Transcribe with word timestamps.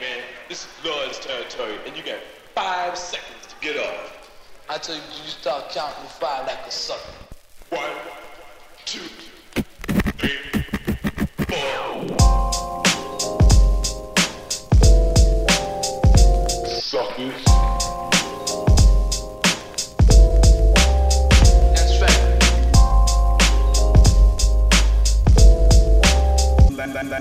man. 0.00 0.22
This 0.48 0.64
is 0.64 0.84
Lord's 0.84 1.18
territory, 1.18 1.76
and 1.86 1.96
you 1.96 2.02
got 2.02 2.18
five 2.54 2.96
seconds 2.96 3.46
to 3.48 3.54
get 3.60 3.76
off. 3.76 4.30
I 4.68 4.78
tell 4.78 4.94
you, 4.94 5.02
you 5.22 5.28
start 5.28 5.70
counting 5.70 6.08
five 6.08 6.46
like 6.46 6.66
a 6.66 6.70
sucker. 6.70 7.12
One, 7.70 7.90
two, 8.84 9.00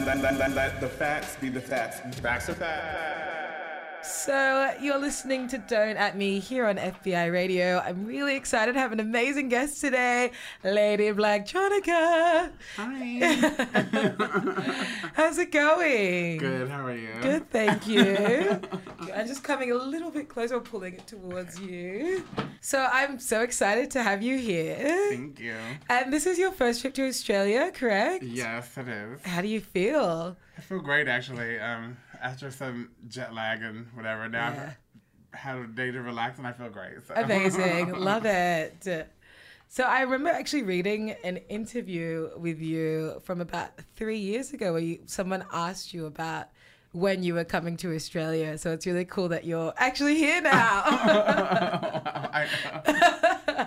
Let, 0.07 0.21
let, 0.21 0.37
let, 0.37 0.53
let, 0.53 0.79
the 0.79 0.87
facts 0.87 1.35
be 1.35 1.49
the 1.49 1.59
facts. 1.59 1.99
Facts 2.21 2.47
are 2.47 2.53
facts. 2.53 3.56
So 4.07 4.73
you're 4.81 4.97
listening 4.97 5.49
to 5.49 5.57
Don't 5.57 5.97
At 5.97 6.15
Me 6.15 6.39
here 6.39 6.65
on 6.65 6.77
FBI 6.77 7.29
Radio. 7.31 7.79
I'm 7.79 8.05
really 8.05 8.37
excited 8.37 8.73
to 8.73 8.79
have 8.79 8.93
an 8.93 9.01
amazing 9.01 9.49
guest 9.49 9.81
today, 9.81 10.31
Lady 10.63 11.11
Blacktronica. 11.11 12.51
Hi. 12.77 13.19
How's 15.13 15.37
it 15.37 15.51
going? 15.51 16.37
Good, 16.37 16.69
how 16.69 16.85
are 16.85 16.95
you? 16.95 17.09
Good, 17.21 17.49
thank 17.49 17.85
you. 17.85 18.61
I'm 19.13 19.27
just 19.27 19.43
coming 19.43 19.71
a 19.71 19.75
little 19.75 20.11
bit 20.11 20.29
closer, 20.29 20.59
pulling 20.61 20.93
it 20.93 21.05
towards 21.05 21.59
you. 21.59 22.23
So 22.61 22.87
I'm 22.89 23.19
so 23.19 23.41
excited 23.41 23.91
to 23.91 24.03
have 24.03 24.21
you 24.23 24.37
here. 24.37 25.09
Thank 25.09 25.39
you. 25.41 25.55
And 25.89 26.13
this 26.13 26.25
is 26.25 26.39
your 26.39 26.53
first 26.53 26.79
trip 26.79 26.93
to 26.93 27.07
Australia, 27.07 27.71
correct? 27.73 28.23
Yes, 28.23 28.77
it 28.77 28.87
is. 28.87 29.21
How 29.23 29.41
do 29.41 29.49
you 29.49 29.59
feel? 29.59 30.37
I 30.57 30.61
feel 30.61 30.79
great 30.79 31.07
actually. 31.07 31.59
Um, 31.59 31.97
after 32.21 32.51
some 32.51 32.91
jet 33.07 33.33
lag 33.33 33.61
and 33.61 33.87
whatever, 33.93 34.27
now 34.29 34.49
Yeah. 34.51 34.73
I've 35.33 35.39
had 35.39 35.57
a 35.57 35.67
day 35.67 35.91
to 35.91 36.01
relax 36.01 36.37
and 36.37 36.47
I 36.47 36.51
feel 36.53 36.69
great. 36.69 37.05
So. 37.07 37.13
Amazing. 37.15 37.93
Love 37.99 38.25
it. 38.25 39.07
So 39.69 39.83
I 39.83 40.01
remember 40.01 40.29
actually 40.29 40.63
reading 40.63 41.11
an 41.23 41.37
interview 41.49 42.29
with 42.37 42.61
you 42.61 43.21
from 43.23 43.41
about 43.41 43.71
three 43.95 44.17
years 44.17 44.53
ago 44.53 44.71
where 44.73 44.81
you, 44.81 44.99
someone 45.05 45.45
asked 45.51 45.93
you 45.93 46.05
about 46.05 46.47
when 46.93 47.21
you 47.21 47.33
were 47.33 47.43
coming 47.43 47.75
to 47.77 47.93
Australia. 47.93 48.57
So 48.57 48.71
it's 48.71 48.87
really 48.87 49.05
cool 49.05 49.27
that 49.29 49.43
you're 49.45 49.73
actually 49.77 50.15
here 50.15 50.41
now. 50.41 50.81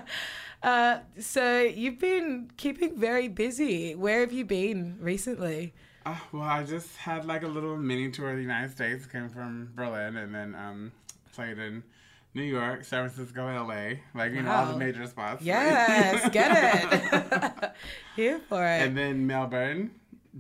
Uh, 0.63 0.99
so 1.19 1.61
you've 1.63 1.99
been 1.99 2.51
keeping 2.59 2.95
very 2.99 3.29
busy. 3.29 3.95
Where 3.95 4.21
have 4.21 4.31
you 4.31 4.45
been 4.45 4.99
recently? 5.01 5.73
Uh, 6.07 6.17
well, 6.33 6.43
I 6.43 6.63
just 6.65 6.97
had 6.97 7.25
like 7.27 7.43
a 7.43 7.49
little 7.49 7.77
mini 7.77 8.11
tour 8.11 8.31
of 8.31 8.37
the 8.37 8.43
United 8.43 8.71
States. 8.71 9.07
Came 9.07 9.29
from 9.29 9.71
Berlin 9.75 10.17
and 10.17 10.35
then 10.35 10.55
um, 10.55 10.93
played 11.35 11.59
in 11.59 11.83
New 12.35 12.43
York, 12.43 12.85
San 12.85 13.09
Francisco, 13.09 13.45
LA, 13.45 13.97
like 14.15 14.33
you 14.33 14.43
know 14.43 14.51
all 14.51 14.73
the 14.73 14.79
major 14.79 15.07
spots. 15.07 15.43
Yes, 15.45 16.29
get 16.33 16.53
it. 16.83 17.73
here 18.17 18.41
for 18.49 18.65
it. 18.65 18.83
and 18.83 18.97
then 18.97 19.27
Melbourne 19.27 19.91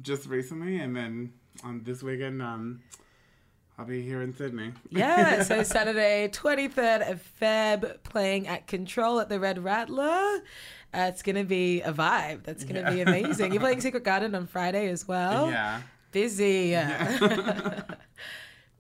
just 0.02 0.27
recently, 0.27 0.78
and 0.78 0.97
then 0.97 1.33
on 1.64 1.83
this 1.83 2.02
weekend, 2.02 2.41
um, 2.41 2.80
I'll 3.81 3.86
be 3.86 4.03
here 4.03 4.20
in 4.20 4.34
Sydney. 4.36 4.75
Yeah, 4.91 5.42
so 5.42 5.62
Saturday, 5.62 6.28
23rd 6.31 7.12
of 7.12 7.23
Feb, 7.41 8.03
playing 8.03 8.47
at 8.47 8.67
Control 8.67 9.20
at 9.20 9.31
the 9.31 9.41
Red 9.41 9.64
Rattler. 9.64 10.05
Uh, 10.92 11.09
it's 11.09 11.23
going 11.23 11.36
to 11.36 11.45
be 11.45 11.81
a 11.81 11.91
vibe. 11.91 12.42
That's 12.42 12.62
going 12.64 12.84
to 12.84 12.92
be 12.92 13.01
amazing. 13.01 13.53
You're 13.53 13.61
playing 13.62 13.81
Secret 13.81 14.05
Garden 14.05 14.34
on 14.34 14.47
Friday 14.47 14.89
as 14.91 15.08
well. 15.08 15.51
yeah. 15.51 15.81
Busy. 16.12 16.69
Yeah. 16.73 17.81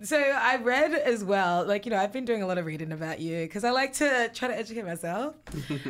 So 0.02 0.16
I 0.18 0.56
read 0.56 0.94
as 0.94 1.22
well, 1.22 1.66
like, 1.66 1.84
you 1.84 1.90
know, 1.90 1.98
I've 1.98 2.10
been 2.10 2.24
doing 2.24 2.42
a 2.42 2.46
lot 2.46 2.56
of 2.56 2.64
reading 2.64 2.90
about 2.90 3.20
you 3.20 3.40
because 3.42 3.64
I 3.64 3.70
like 3.70 3.92
to 3.96 4.30
try 4.32 4.48
to 4.48 4.56
educate 4.56 4.86
myself. 4.86 5.36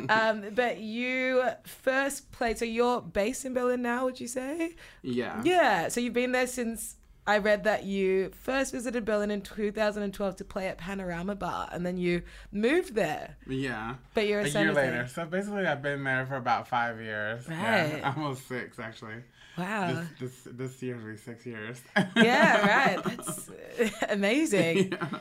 um, 0.09 0.47
but 0.53 0.79
you 0.79 1.41
first 1.63 2.29
played, 2.33 2.57
so 2.57 2.65
you're 2.65 2.99
based 2.99 3.45
in 3.45 3.53
Berlin 3.53 3.81
now, 3.81 4.03
would 4.03 4.19
you 4.19 4.27
say? 4.27 4.75
Yeah. 5.01 5.41
Yeah, 5.45 5.87
so 5.87 6.01
you've 6.01 6.11
been 6.11 6.33
there 6.33 6.45
since 6.47 6.97
I 7.31 7.37
read 7.37 7.63
that 7.63 7.85
you 7.85 8.29
first 8.41 8.73
visited 8.73 9.05
Berlin 9.05 9.31
in 9.31 9.39
2012 9.39 10.35
to 10.35 10.43
play 10.43 10.67
at 10.67 10.77
Panorama 10.77 11.33
Bar, 11.33 11.69
and 11.71 11.85
then 11.85 11.95
you 11.95 12.23
moved 12.51 12.93
there. 12.93 13.37
Yeah. 13.47 13.95
But 14.13 14.27
you're 14.27 14.41
a, 14.41 14.43
A 14.43 14.49
year 14.49 14.73
later. 14.73 15.07
So 15.07 15.23
basically, 15.23 15.65
I've 15.65 15.81
been 15.81 16.03
there 16.03 16.25
for 16.25 16.35
about 16.35 16.67
five 16.67 16.99
years. 16.99 17.47
Right. 17.47 17.99
Yeah, 17.99 18.13
almost 18.17 18.49
six, 18.49 18.79
actually. 18.79 19.23
Wow. 19.57 20.03
This, 20.19 20.43
this, 20.43 20.53
this 20.57 20.83
year 20.83 20.97
will 20.97 21.11
be 21.13 21.15
six 21.15 21.45
years. 21.45 21.81
yeah, 22.17 22.95
right. 22.97 23.01
That's 23.01 23.49
amazing. 24.09 24.91
Yeah. 24.91 25.19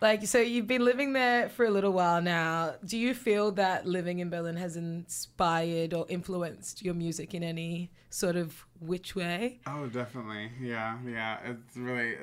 Like, 0.00 0.26
so 0.26 0.38
you've 0.38 0.68
been 0.68 0.84
living 0.84 1.12
there 1.12 1.48
for 1.48 1.64
a 1.64 1.70
little 1.70 1.92
while 1.92 2.22
now. 2.22 2.74
Do 2.84 2.96
you 2.96 3.14
feel 3.14 3.50
that 3.52 3.84
living 3.86 4.20
in 4.20 4.30
Berlin 4.30 4.56
has 4.56 4.76
inspired 4.76 5.92
or 5.92 6.06
influenced 6.08 6.82
your 6.82 6.94
music 6.94 7.34
in 7.34 7.42
any 7.42 7.90
sort 8.08 8.36
of 8.36 8.64
which 8.80 9.16
way? 9.16 9.58
Oh, 9.66 9.86
definitely. 9.86 10.50
Yeah, 10.60 10.98
yeah. 11.04 11.38
It's 11.44 11.76
really, 11.76 12.14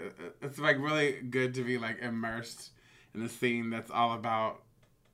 it's 0.41 0.57
like 0.57 0.77
really 0.79 1.13
good 1.21 1.53
to 1.55 1.63
be 1.63 1.77
like 1.77 1.99
immersed 2.01 2.71
in 3.13 3.21
a 3.21 3.29
scene 3.29 3.69
that's 3.69 3.91
all 3.91 4.13
about 4.13 4.61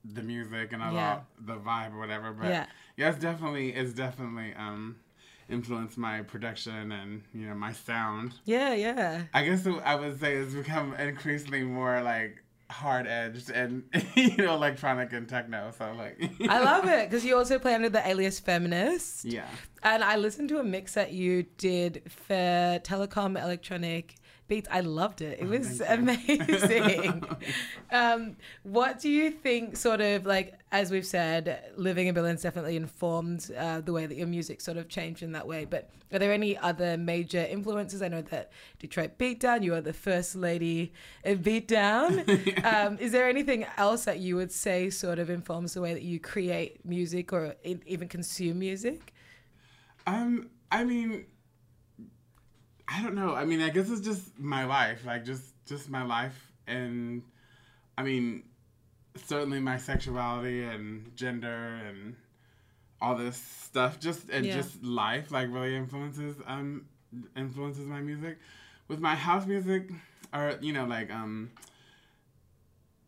the 0.05 0.21
music 0.21 0.71
and 0.73 0.81
about 0.83 1.25
the 1.39 1.55
vibe 1.55 1.93
or 1.95 1.99
whatever. 1.99 2.31
But 2.31 2.49
Yeah. 2.49 2.65
yeah, 2.95 3.09
it's 3.09 3.19
definitely, 3.19 3.73
it's 3.73 3.93
definitely 3.93 4.53
um 4.55 4.97
influenced 5.49 5.97
my 5.97 6.21
production 6.21 6.91
and 6.91 7.23
you 7.33 7.47
know 7.47 7.55
my 7.55 7.73
sound. 7.73 8.35
Yeah, 8.45 8.73
yeah. 8.73 9.23
I 9.33 9.43
guess 9.45 9.65
I 9.83 9.95
would 9.95 10.19
say 10.19 10.35
it's 10.35 10.53
become 10.53 10.93
increasingly 10.93 11.63
more 11.63 12.01
like 12.01 12.41
hard 12.71 13.05
edged 13.05 13.49
and 13.49 13.83
you 14.15 14.37
know 14.37 14.55
electronic 14.55 15.13
and 15.13 15.27
techno. 15.27 15.71
So 15.77 15.85
I'm 15.85 15.97
like, 15.97 16.17
I 16.47 16.63
love 16.63 16.85
it 16.87 17.09
because 17.09 17.23
you 17.25 17.37
also 17.37 17.59
play 17.59 17.75
under 17.75 17.89
the 17.89 18.05
alias 18.07 18.39
Feminist. 18.39 19.25
Yeah. 19.25 19.47
And 19.83 20.03
I 20.03 20.15
listened 20.15 20.49
to 20.49 20.59
a 20.59 20.63
mix 20.63 20.93
that 20.93 21.11
you 21.11 21.43
did 21.57 22.03
for 22.07 22.33
Telekom 22.83 23.41
Electronic 23.41 24.15
Beats. 24.51 24.67
I 24.69 24.81
loved 24.81 25.21
it. 25.21 25.39
It 25.39 25.47
was 25.47 25.81
Oh, 25.81 25.85
thank 25.85 26.01
amazing. 26.01 27.23
um, 27.91 28.35
what 28.63 28.99
do 28.99 29.09
you 29.09 29.31
think, 29.31 29.77
sort 29.77 30.01
of 30.01 30.25
like, 30.25 30.59
as 30.73 30.91
we've 30.91 31.05
said, 31.05 31.71
living 31.77 32.07
in 32.07 32.13
Berlin's 32.13 32.41
definitely 32.41 32.75
informed 32.75 33.49
uh, 33.57 33.79
the 33.79 33.93
way 33.93 34.05
that 34.05 34.17
your 34.17 34.27
music 34.27 34.59
sort 34.59 34.75
of 34.75 34.89
changed 34.89 35.23
in 35.23 35.31
that 35.31 35.47
way. 35.47 35.63
But 35.63 35.89
are 36.11 36.19
there 36.19 36.33
any 36.33 36.57
other 36.57 36.97
major 36.97 37.39
influences? 37.39 38.01
I 38.01 38.09
know 38.09 38.23
that 38.23 38.51
Detroit 38.77 39.17
Beatdown, 39.17 39.63
you 39.63 39.73
are 39.73 39.79
the 39.79 39.93
first 39.93 40.35
lady 40.35 40.91
of 41.23 41.39
Beatdown. 41.39 42.65
um, 42.65 42.97
is 42.97 43.13
there 43.13 43.29
anything 43.29 43.65
else 43.77 44.03
that 44.03 44.19
you 44.19 44.35
would 44.35 44.51
say 44.51 44.89
sort 44.89 45.17
of 45.17 45.29
informs 45.29 45.75
the 45.75 45.81
way 45.81 45.93
that 45.93 46.03
you 46.03 46.19
create 46.19 46.85
music 46.85 47.31
or 47.31 47.55
even 47.63 48.09
consume 48.09 48.59
music? 48.59 49.13
Um, 50.05 50.49
I 50.69 50.83
mean, 50.83 51.25
I 52.93 53.01
don't 53.01 53.15
know. 53.15 53.33
I 53.33 53.45
mean, 53.45 53.61
I 53.61 53.69
guess 53.69 53.89
it's 53.89 54.01
just 54.01 54.37
my 54.37 54.65
life, 54.65 55.05
like 55.05 55.23
just 55.25 55.43
just 55.65 55.89
my 55.89 56.03
life, 56.03 56.51
and 56.67 57.23
I 57.97 58.03
mean, 58.03 58.43
certainly 59.15 59.59
my 59.59 59.77
sexuality 59.77 60.63
and 60.63 61.15
gender 61.15 61.79
and 61.87 62.15
all 63.01 63.15
this 63.15 63.37
stuff, 63.37 63.99
just 63.99 64.29
and 64.29 64.45
Yeah. 64.45 64.57
just 64.57 64.83
life, 64.83 65.31
like 65.31 65.47
really 65.51 65.75
influences 65.75 66.35
um 66.45 66.85
influences 67.35 67.85
my 67.85 68.01
music. 68.01 68.37
With 68.87 68.99
my 68.99 69.15
house 69.15 69.45
music, 69.45 69.89
or 70.33 70.57
you 70.61 70.73
know, 70.73 70.85
like 70.85 71.09
um. 71.11 71.51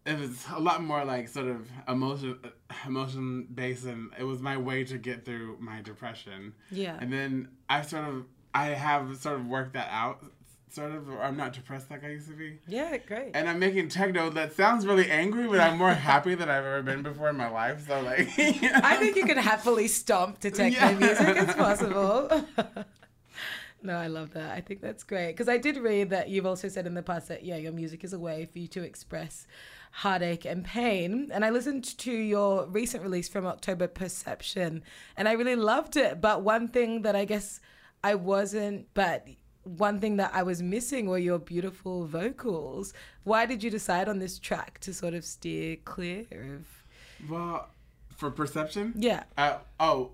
It 0.05 0.19
was 0.19 0.45
a 0.53 0.59
lot 0.59 0.83
more 0.83 1.05
like 1.05 1.29
sort 1.29 1.47
of 1.47 1.69
emotion, 1.87 2.37
emotion 2.85 3.47
based, 3.53 3.85
and 3.85 4.11
it 4.19 4.25
was 4.25 4.41
my 4.41 4.57
way 4.57 4.83
to 4.83 4.97
get 4.97 5.23
through 5.23 5.55
my 5.61 5.81
depression. 5.81 6.53
Yeah. 6.69 6.97
And 6.99 7.11
then 7.11 7.47
I 7.69 7.83
sort 7.83 8.09
of 8.09 8.25
I 8.53 8.67
have 8.67 9.17
sort 9.17 9.35
of 9.39 9.47
worked 9.47 9.73
that 9.73 9.87
out, 9.91 10.23
sort 10.69 10.91
of. 10.91 11.09
I'm 11.19 11.35
not 11.37 11.53
depressed 11.53 11.89
like 11.89 12.03
I 12.03 12.09
used 12.09 12.27
to 12.29 12.35
be. 12.35 12.59
Yeah, 12.67 12.97
great. 12.97 13.31
And 13.33 13.49
I'm 13.49 13.59
making 13.59 13.89
techno 13.89 14.29
that 14.31 14.53
sounds 14.55 14.85
really 14.85 15.09
angry, 15.09 15.47
but 15.47 15.59
I'm 15.59 15.77
more 15.77 15.93
happy 15.93 16.35
than 16.35 16.49
I've 16.49 16.65
ever 16.65 16.81
been 16.83 17.01
before 17.03 17.29
in 17.29 17.37
my 17.37 17.49
life. 17.49 17.87
So 17.87 18.01
like, 18.01 18.29
I 18.37 18.97
think 18.97 19.15
you 19.15 19.25
can 19.25 19.37
happily 19.37 19.87
stomp 19.87 20.39
to 20.41 20.51
techno 20.51 20.79
Yeah. 20.79 20.93
music. 20.97 21.35
It's 21.37 21.53
possible. 21.55 22.45
no, 23.83 23.97
I 23.97 24.07
love 24.07 24.33
that. 24.33 24.51
I 24.51 24.61
think 24.61 24.81
that's 24.81 25.03
great 25.03 25.31
because 25.33 25.49
I 25.49 25.57
did 25.57 25.77
read 25.77 26.09
that 26.11 26.29
you've 26.29 26.45
also 26.45 26.67
said 26.69 26.85
in 26.87 26.93
the 26.93 27.03
past 27.03 27.27
that 27.29 27.43
yeah, 27.43 27.57
your 27.57 27.71
music 27.71 28.03
is 28.03 28.13
a 28.13 28.19
way 28.19 28.45
for 28.51 28.59
you 28.59 28.67
to 28.69 28.83
express 28.83 29.47
heartache 29.91 30.45
and 30.45 30.63
pain. 30.63 31.29
And 31.33 31.43
I 31.45 31.49
listened 31.49 31.83
to 31.99 32.11
your 32.11 32.65
recent 32.67 33.03
release 33.03 33.27
from 33.29 33.45
October, 33.45 33.87
Perception, 33.87 34.83
and 35.17 35.27
I 35.27 35.33
really 35.33 35.55
loved 35.55 35.97
it. 35.97 36.19
But 36.21 36.41
one 36.43 36.67
thing 36.67 37.01
that 37.03 37.15
I 37.15 37.25
guess 37.25 37.59
I 38.03 38.15
wasn't, 38.15 38.87
but 38.93 39.27
one 39.63 39.99
thing 39.99 40.17
that 40.17 40.31
I 40.33 40.43
was 40.43 40.61
missing 40.61 41.07
were 41.07 41.17
your 41.17 41.39
beautiful 41.39 42.05
vocals. 42.05 42.93
Why 43.23 43.45
did 43.45 43.63
you 43.63 43.69
decide 43.69 44.09
on 44.09 44.19
this 44.19 44.37
track 44.39 44.79
to 44.81 44.93
sort 44.93 45.13
of 45.13 45.23
steer 45.23 45.77
clear 45.85 46.25
of? 46.31 47.29
well, 47.29 47.69
for 48.15 48.29
perception. 48.29 48.93
Yeah. 48.97 49.23
Uh, 49.37 49.57
oh, 49.79 50.11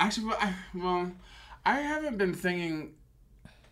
actually, 0.00 0.28
well 0.28 0.38
I, 0.40 0.54
well, 0.74 1.12
I 1.66 1.80
haven't 1.80 2.16
been 2.16 2.34
singing 2.34 2.94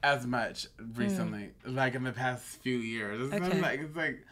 as 0.03 0.27
much 0.27 0.67
recently, 0.95 1.51
like 1.65 1.95
in 1.95 2.05
the 2.05 2.13
past 2.13 2.45
few 2.63 2.77
years. 2.77 3.33
It's 3.33 3.47
Okay. 3.47 3.61
like 3.61 3.81
it's 3.81 3.97
like 3.97 4.25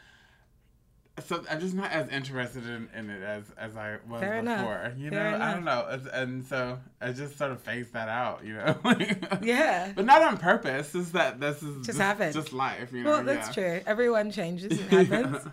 so 1.26 1.42
I'm 1.50 1.60
just 1.60 1.74
not 1.74 1.92
as 1.92 2.08
interested 2.08 2.64
in, 2.66 2.88
in 2.96 3.08
it 3.10 3.22
as 3.22 3.44
as 3.56 3.76
I 3.76 3.98
was 4.08 4.20
Fair 4.20 4.34
enough. 4.38 4.58
before. 4.60 4.92
You 4.96 5.10
Fair 5.10 5.38
know, 5.38 5.44
I 5.44 5.54
don't 5.54 5.64
know, 5.64 5.86
it's, 5.90 6.06
and 6.08 6.44
so 6.44 6.78
I 7.00 7.12
just 7.12 7.38
sort 7.38 7.52
of 7.52 7.60
phased 7.60 7.92
that 7.92 8.08
out. 8.08 8.44
You 8.44 8.54
know, 8.54 8.76
Yeah. 9.42 9.92
but 9.94 10.04
not 10.06 10.22
on 10.22 10.38
purpose. 10.38 10.94
It's 10.94 11.10
that 11.10 11.38
this 11.40 11.62
is 11.62 11.86
Just 11.86 11.98
happened. 11.98 12.34
just 12.34 12.52
life. 12.52 12.92
You 12.92 13.04
know, 13.04 13.10
Well, 13.10 13.24
that's 13.24 13.56
yeah. 13.56 13.78
true. 13.78 13.80
Everyone 13.86 14.30
changes. 14.32 14.72
It 14.78 14.88
happens. 15.08 15.46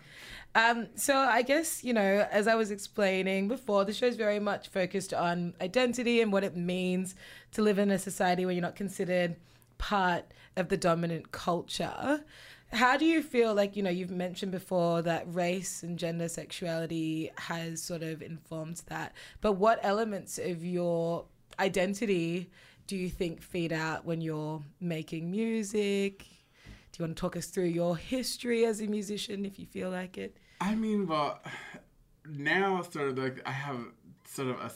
Um, 0.53 0.87
so 0.95 1.15
I 1.15 1.43
guess 1.43 1.83
you 1.83 1.93
know, 1.93 2.27
as 2.31 2.47
I 2.47 2.55
was 2.55 2.71
explaining 2.71 3.47
before, 3.47 3.85
the 3.85 3.93
show 3.93 4.07
is 4.07 4.17
very 4.17 4.39
much 4.39 4.67
focused 4.67 5.13
on 5.13 5.53
identity 5.61 6.21
and 6.21 6.33
what 6.33 6.43
it 6.43 6.57
means 6.57 7.15
to 7.53 7.61
live 7.61 7.77
in 7.79 7.91
a 7.91 7.99
society 7.99 8.45
where 8.45 8.53
you're 8.53 8.61
not 8.61 8.75
considered 8.75 9.35
part 9.77 10.25
of 10.57 10.69
the 10.69 10.75
dominant 10.77 11.31
culture. 11.31 12.23
How 12.71 12.95
do 12.95 13.05
you 13.05 13.21
feel 13.21 13.53
like 13.53 13.75
you 13.75 13.83
know 13.83 13.89
you've 13.89 14.11
mentioned 14.11 14.51
before 14.51 15.01
that 15.01 15.25
race 15.33 15.83
and 15.83 15.99
gender 15.99 16.29
sexuality 16.29 17.31
has 17.37 17.81
sort 17.81 18.01
of 18.01 18.21
informed 18.21 18.81
that, 18.87 19.13
but 19.41 19.53
what 19.53 19.79
elements 19.83 20.37
of 20.37 20.63
your 20.63 21.25
identity 21.59 22.49
do 22.87 22.95
you 22.95 23.09
think 23.09 23.41
feed 23.41 23.73
out 23.73 24.05
when 24.05 24.21
you're 24.21 24.61
making 24.79 25.29
music? 25.29 26.19
Do 26.91 27.03
you 27.03 27.05
want 27.05 27.17
to 27.17 27.21
talk 27.21 27.35
us 27.35 27.47
through 27.47 27.65
your 27.65 27.97
history 27.97 28.65
as 28.65 28.81
a 28.81 28.87
musician 28.87 29.45
if 29.45 29.59
you 29.59 29.65
feel 29.65 29.89
like 29.89 30.17
it? 30.17 30.37
I 30.59 30.75
mean, 30.75 31.07
well, 31.07 31.41
now 32.25 32.81
sort 32.83 33.09
of 33.09 33.17
like 33.17 33.41
I 33.45 33.51
have 33.51 33.79
sort 34.25 34.49
of 34.49 34.59
a 34.61 34.69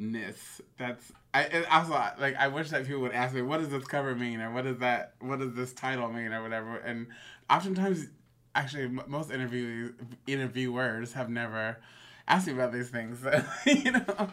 subversiveness. 0.00 0.60
That's 0.76 1.12
I 1.34 1.64
also 1.70 1.92
like 2.18 2.36
I 2.36 2.48
wish 2.48 2.70
that 2.70 2.86
people 2.86 3.02
would 3.02 3.12
ask 3.12 3.34
me, 3.34 3.42
what 3.42 3.58
does 3.58 3.68
this 3.68 3.84
cover 3.84 4.14
mean, 4.14 4.40
or 4.40 4.50
what 4.52 4.64
does 4.64 4.78
that, 4.78 5.14
what 5.20 5.38
does 5.38 5.54
this 5.54 5.72
title 5.72 6.08
mean, 6.10 6.32
or 6.32 6.42
whatever. 6.42 6.76
And 6.78 7.08
oftentimes, 7.50 8.06
actually, 8.54 8.84
m- 8.84 9.02
most 9.06 9.30
interview 9.30 9.92
interviewers 10.26 11.12
have 11.12 11.28
never 11.30 11.78
asked 12.26 12.46
me 12.46 12.52
about 12.54 12.72
these 12.72 12.88
things, 12.90 13.24
you 13.66 13.92
know. 13.92 14.28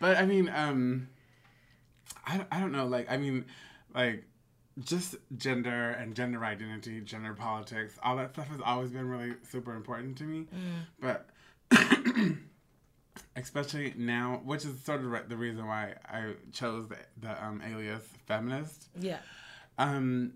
But 0.00 0.16
I 0.16 0.26
mean, 0.26 0.50
um, 0.54 1.08
I 2.26 2.44
I 2.50 2.60
don't 2.60 2.72
know, 2.72 2.86
like 2.86 3.10
I 3.10 3.16
mean, 3.16 3.44
like 3.94 4.24
just 4.80 5.16
gender 5.36 5.90
and 5.90 6.14
gender 6.14 6.44
identity, 6.44 7.00
gender 7.00 7.34
politics, 7.34 7.98
all 8.02 8.16
that 8.16 8.32
stuff 8.32 8.48
has 8.48 8.60
always 8.64 8.90
been 8.90 9.08
really 9.08 9.34
super 9.50 9.74
important 9.74 10.16
to 10.18 10.24
me. 10.24 10.46
But 11.00 11.28
especially 13.42 13.94
now, 13.96 14.40
which 14.44 14.64
is 14.64 14.80
sort 14.82 15.04
of 15.04 15.28
the 15.28 15.36
reason 15.36 15.66
why 15.66 15.94
I 16.06 16.34
chose 16.52 16.88
the, 16.88 16.96
the 17.20 17.44
um, 17.44 17.62
alias 17.66 18.02
feminist. 18.26 18.88
Yeah. 18.98 19.18
Um, 19.78 20.34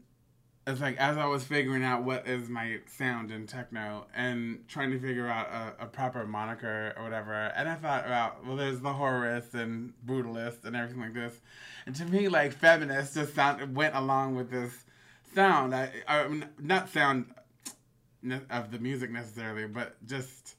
it's 0.66 0.80
like 0.80 0.96
as 0.98 1.16
I 1.16 1.26
was 1.26 1.42
figuring 1.42 1.82
out 1.82 2.04
what 2.04 2.28
is 2.28 2.48
my 2.48 2.78
sound 2.86 3.32
in 3.32 3.48
techno 3.48 4.06
and 4.14 4.60
trying 4.68 4.92
to 4.92 5.00
figure 5.00 5.26
out 5.26 5.48
a, 5.48 5.84
a 5.84 5.86
proper 5.86 6.24
moniker 6.24 6.94
or 6.96 7.02
whatever, 7.02 7.32
and 7.34 7.68
I 7.68 7.74
thought 7.74 8.06
about 8.06 8.46
well, 8.46 8.56
there's 8.56 8.80
the 8.80 8.92
horrorist 8.92 9.54
and 9.54 9.92
brutalist 10.06 10.64
and 10.64 10.76
everything 10.76 11.00
like 11.00 11.14
this, 11.14 11.40
and 11.84 11.96
to 11.96 12.04
me, 12.04 12.28
like 12.28 12.52
feminist 12.52 13.14
just 13.14 13.34
sound 13.34 13.74
went 13.74 13.96
along 13.96 14.36
with 14.36 14.50
this 14.50 14.72
sound. 15.34 15.74
I, 15.74 15.90
I 16.06 16.42
not 16.60 16.90
sound 16.90 17.26
of 18.48 18.70
the 18.70 18.78
music 18.78 19.10
necessarily, 19.10 19.66
but 19.66 19.96
just 20.06 20.54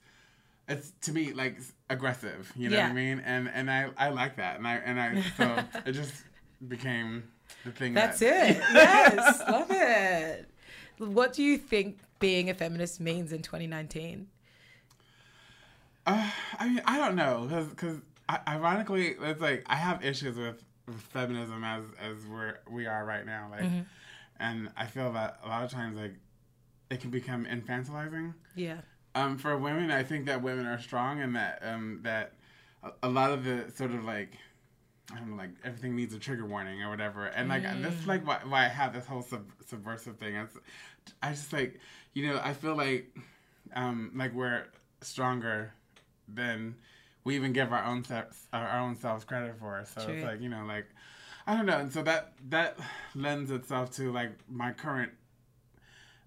it's 0.67 0.91
to 1.01 1.11
me 1.11 1.33
like 1.33 1.57
aggressive. 1.89 2.51
You 2.55 2.69
know 2.69 2.77
what 2.77 2.85
I 2.91 2.93
mean? 2.93 3.21
And 3.25 3.49
and 3.53 3.69
I 3.69 3.89
I 3.97 4.09
like 4.09 4.37
that, 4.37 4.57
and 4.57 4.67
I 4.67 4.75
and 4.75 4.99
I 4.99 5.21
so 5.37 5.63
it 5.85 5.91
just 5.93 6.23
became 6.67 7.23
the 7.65 7.71
thing. 7.71 7.93
That's 7.93 8.19
that, 8.19 8.51
it. 8.51 8.57
Yes. 8.73 9.41
Love 9.47 9.67
it. 9.69 10.49
What 10.97 11.33
do 11.33 11.43
you 11.43 11.57
think 11.57 11.97
being 12.19 12.49
a 12.49 12.53
feminist 12.53 12.99
means 12.99 13.33
in 13.33 13.41
2019? 13.41 14.27
Uh, 16.05 16.29
I 16.59 16.67
mean, 16.69 16.81
I 16.85 16.97
don't 16.97 17.15
know, 17.15 17.45
because 17.47 17.67
because 17.67 17.99
ironically, 18.47 19.15
it's 19.19 19.41
like 19.41 19.63
I 19.67 19.75
have 19.75 20.03
issues 20.03 20.37
with, 20.37 20.63
with 20.87 20.95
feminism 21.01 21.63
as 21.63 21.83
as 21.99 22.25
we're 22.27 22.59
we 22.69 22.87
are 22.87 23.05
right 23.05 23.25
now, 23.25 23.47
like, 23.51 23.69
and 24.39 24.69
I 24.75 24.85
feel 24.85 25.11
that 25.13 25.39
a 25.43 25.47
lot 25.47 25.63
of 25.63 25.71
times 25.71 25.97
like 25.97 26.15
it 26.89 26.99
can 26.99 27.09
become 27.09 27.45
infantilizing. 27.45 28.33
Yeah. 28.55 28.81
Um, 29.15 29.37
for 29.37 29.57
women, 29.57 29.91
I 29.91 30.03
think 30.03 30.25
that 30.25 30.41
women 30.41 30.65
are 30.65 30.79
strong, 30.79 31.21
and 31.21 31.35
that 31.35 31.61
um 31.63 31.99
that 32.03 32.33
a, 32.83 32.91
a 33.03 33.09
lot 33.09 33.31
of 33.31 33.43
the 33.43 33.71
sort 33.75 33.91
of 33.91 34.03
like. 34.03 34.37
I 35.11 35.17
don't 35.17 35.31
know, 35.31 35.35
like 35.35 35.49
everything 35.65 35.97
needs 35.97 36.13
a 36.13 36.17
trigger 36.17 36.45
warning 36.45 36.81
or 36.81 36.89
whatever, 36.89 37.25
and 37.25 37.49
like 37.49 37.63
this 37.81 37.93
is 37.93 38.07
like 38.07 38.25
why, 38.25 38.39
why 38.47 38.65
I 38.65 38.69
have 38.69 38.93
this 38.93 39.05
whole 39.05 39.21
sub- 39.21 39.51
subversive 39.67 40.17
thing. 40.17 40.35
It's, 40.35 40.57
I 41.21 41.31
just 41.31 41.51
like, 41.51 41.79
you 42.13 42.25
know, 42.25 42.39
I 42.41 42.53
feel 42.53 42.75
like, 42.75 43.13
um, 43.75 44.11
like 44.15 44.33
we're 44.33 44.63
stronger 45.01 45.73
than 46.27 46.75
we 47.23 47.35
even 47.35 47.53
give 47.53 47.71
our 47.71 47.83
own 47.83 48.03
selves 48.03 48.47
our 48.53 48.79
own 48.79 48.95
selves 48.95 49.23
credit 49.25 49.55
for. 49.59 49.83
So 49.85 50.05
True. 50.05 50.13
it's 50.13 50.23
like 50.23 50.41
you 50.41 50.49
know, 50.49 50.63
like 50.65 50.87
I 51.45 51.55
don't 51.55 51.65
know, 51.65 51.77
and 51.77 51.91
so 51.91 52.01
that 52.03 52.33
that 52.49 52.77
lends 53.15 53.51
itself 53.51 53.91
to 53.97 54.11
like 54.11 54.31
my 54.49 54.71
current, 54.71 55.11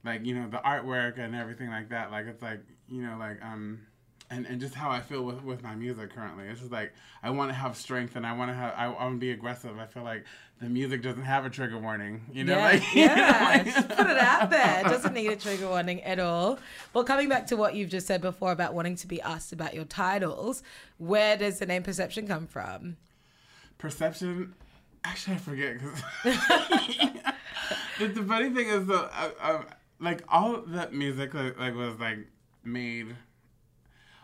like 0.04 0.24
you 0.24 0.34
know, 0.34 0.48
the 0.48 0.58
artwork 0.58 1.18
and 1.18 1.34
everything 1.34 1.70
like 1.70 1.88
that. 1.90 2.10
Like 2.10 2.26
it's 2.26 2.42
like 2.42 2.60
you 2.88 3.02
know, 3.02 3.16
like 3.18 3.42
um. 3.44 3.80
And, 4.28 4.44
and 4.46 4.60
just 4.60 4.74
how 4.74 4.90
I 4.90 5.02
feel 5.02 5.22
with, 5.22 5.44
with 5.44 5.62
my 5.62 5.76
music 5.76 6.12
currently. 6.12 6.46
It's 6.48 6.58
just 6.58 6.72
like 6.72 6.92
I 7.22 7.30
want 7.30 7.48
to 7.50 7.54
have 7.54 7.76
strength 7.76 8.16
and 8.16 8.26
I 8.26 8.32
want 8.32 8.50
to 8.50 8.54
have 8.56 8.74
I, 8.76 8.86
I 8.86 9.04
want 9.04 9.14
to 9.14 9.18
be 9.20 9.30
aggressive. 9.30 9.78
I 9.78 9.86
feel 9.86 10.02
like 10.02 10.24
the 10.60 10.68
music 10.68 11.00
doesn't 11.02 11.22
have 11.22 11.44
a 11.46 11.48
trigger 11.48 11.78
warning. 11.78 12.22
You 12.32 12.42
know, 12.42 12.56
yeah, 12.56 12.64
like 12.64 12.82
you 12.96 13.06
know, 13.06 13.14
yeah. 13.14 13.50
like- 13.54 13.64
Just 13.66 13.88
put 13.88 14.08
it 14.08 14.18
out 14.18 14.50
there. 14.50 14.80
It 14.80 14.88
doesn't 14.88 15.14
need 15.14 15.30
a 15.30 15.36
trigger 15.46 15.68
warning 15.68 16.02
at 16.02 16.18
all. 16.18 16.58
Well, 16.92 17.04
coming 17.04 17.28
back 17.28 17.46
to 17.46 17.56
what 17.56 17.76
you've 17.76 17.88
just 17.88 18.08
said 18.08 18.20
before 18.20 18.50
about 18.50 18.74
wanting 18.74 18.96
to 18.96 19.06
be 19.06 19.20
asked 19.22 19.52
about 19.52 19.74
your 19.74 19.84
titles, 19.84 20.64
where 20.98 21.36
does 21.36 21.60
the 21.60 21.66
name 21.66 21.84
Perception 21.84 22.26
come 22.26 22.48
from? 22.48 22.96
Perception. 23.78 24.54
Actually, 25.04 25.34
I 25.36 25.38
forget 25.38 25.74
because 25.78 26.02
the, 28.00 28.08
the 28.08 28.22
funny 28.24 28.50
thing 28.50 28.68
is 28.68 28.86
that 28.86 29.10
uh, 29.16 29.30
uh, 29.40 29.62
like 30.00 30.22
all 30.28 30.62
that 30.66 30.92
music 30.92 31.32
like, 31.32 31.56
like 31.60 31.76
was 31.76 31.98
like 32.00 32.18
made 32.66 33.16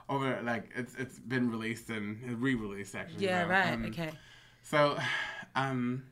over 0.09 0.41
like 0.43 0.71
it's 0.75 0.95
it's 0.97 1.19
been 1.19 1.51
released 1.51 1.89
and 1.91 2.43
re-released 2.43 2.95
actually. 2.95 3.25
Yeah, 3.25 3.45
so, 3.45 3.51
right. 3.51 3.73
um, 3.73 3.85
okay. 3.87 4.11
So, 4.63 4.99
um, 5.55 6.05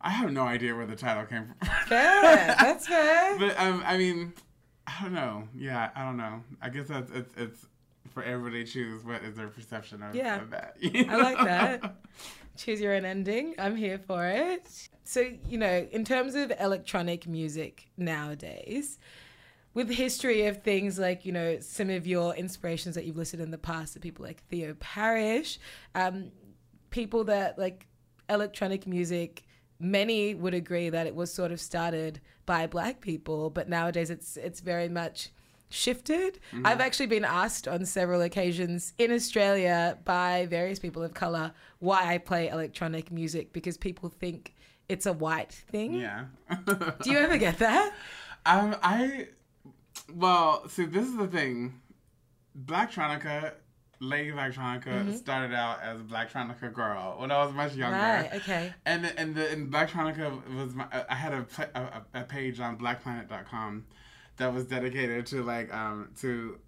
I 0.00 0.10
have 0.10 0.32
no 0.32 0.42
idea 0.42 0.74
where 0.74 0.86
the 0.86 0.96
title 0.96 1.24
came 1.24 1.46
from. 1.46 1.68
Fair. 1.86 2.22
That's 2.58 2.86
fair. 2.86 3.38
but 3.38 3.58
um, 3.58 3.82
I 3.86 3.96
mean, 3.96 4.32
I 4.86 5.02
don't 5.02 5.14
know. 5.14 5.48
Yeah, 5.56 5.90
I 5.94 6.04
don't 6.04 6.16
know. 6.16 6.42
I 6.60 6.68
guess 6.68 6.88
that's 6.88 7.10
it's 7.10 7.32
it's 7.36 7.66
for 8.12 8.22
everybody 8.22 8.64
to 8.64 8.70
choose 8.70 9.04
what 9.04 9.22
is 9.22 9.34
their 9.36 9.48
perception 9.48 10.02
of, 10.02 10.14
Yeah. 10.14 10.40
of 10.42 10.50
that. 10.50 10.76
I 10.82 11.16
like 11.16 11.38
that. 11.38 11.96
Choose 12.56 12.80
your 12.80 12.94
own 12.94 13.04
ending. 13.04 13.56
I'm 13.58 13.74
here 13.74 13.98
for 13.98 14.24
it. 14.28 14.88
So, 15.02 15.28
you 15.48 15.58
know, 15.58 15.88
in 15.90 16.04
terms 16.04 16.36
of 16.36 16.52
electronic 16.60 17.26
music 17.26 17.88
nowadays, 17.96 18.98
with 19.74 19.90
history 19.90 20.46
of 20.46 20.62
things 20.62 20.98
like, 20.98 21.26
you 21.26 21.32
know, 21.32 21.58
some 21.60 21.90
of 21.90 22.06
your 22.06 22.34
inspirations 22.34 22.94
that 22.94 23.04
you've 23.04 23.16
listed 23.16 23.40
in 23.40 23.50
the 23.50 23.58
past, 23.58 23.96
are 23.96 24.00
people 24.00 24.24
like 24.24 24.42
Theo 24.44 24.74
Parrish, 24.78 25.58
um, 25.94 26.30
people 26.90 27.24
that 27.24 27.58
like 27.58 27.86
electronic 28.30 28.86
music, 28.86 29.44
many 29.80 30.34
would 30.34 30.54
agree 30.54 30.88
that 30.90 31.06
it 31.06 31.14
was 31.14 31.32
sort 31.32 31.52
of 31.52 31.60
started 31.60 32.20
by 32.46 32.66
black 32.66 33.00
people, 33.00 33.50
but 33.50 33.68
nowadays 33.68 34.10
it's 34.10 34.36
it's 34.36 34.60
very 34.60 34.88
much 34.88 35.30
shifted. 35.70 36.38
I've 36.64 36.80
actually 36.80 37.06
been 37.06 37.24
asked 37.24 37.66
on 37.66 37.84
several 37.84 38.22
occasions 38.22 38.92
in 38.98 39.10
Australia 39.10 39.98
by 40.04 40.46
various 40.48 40.78
people 40.78 41.02
of 41.02 41.14
color 41.14 41.52
why 41.80 42.14
I 42.14 42.18
play 42.18 42.48
electronic 42.48 43.10
music 43.10 43.52
because 43.52 43.76
people 43.76 44.08
think 44.08 44.54
it's 44.88 45.06
a 45.06 45.12
white 45.12 45.52
thing. 45.52 45.94
Yeah. 45.94 46.26
Do 47.02 47.10
you 47.10 47.18
ever 47.18 47.38
get 47.38 47.58
that? 47.58 47.92
Um, 48.46 48.76
I 48.82 49.28
well, 50.12 50.68
see, 50.68 50.84
this 50.86 51.06
is 51.06 51.16
the 51.16 51.26
thing. 51.26 51.80
Blacktronica, 52.66 53.52
Lady 54.00 54.30
Blacktronica, 54.30 55.16
started 55.16 55.54
out 55.54 55.80
as 55.82 56.00
Blacktronica 56.02 56.72
girl 56.72 57.16
when 57.18 57.30
I 57.30 57.44
was 57.44 57.52
much 57.54 57.74
younger. 57.74 57.96
Right, 57.96 58.30
okay. 58.34 58.72
And 58.86 59.06
and 59.16 59.34
the 59.34 59.50
and 59.50 59.72
Blacktronica 59.72 60.54
was 60.54 60.74
my. 60.74 60.86
I 61.08 61.14
had 61.14 61.32
a 61.32 61.46
a, 61.74 61.80
a- 61.80 62.20
a 62.20 62.24
page 62.24 62.60
on 62.60 62.76
BlackPlanet.com 62.78 63.86
that 64.36 64.52
was 64.52 64.64
dedicated 64.66 65.26
to 65.26 65.42
like 65.42 65.72
um 65.72 66.10
to 66.20 66.58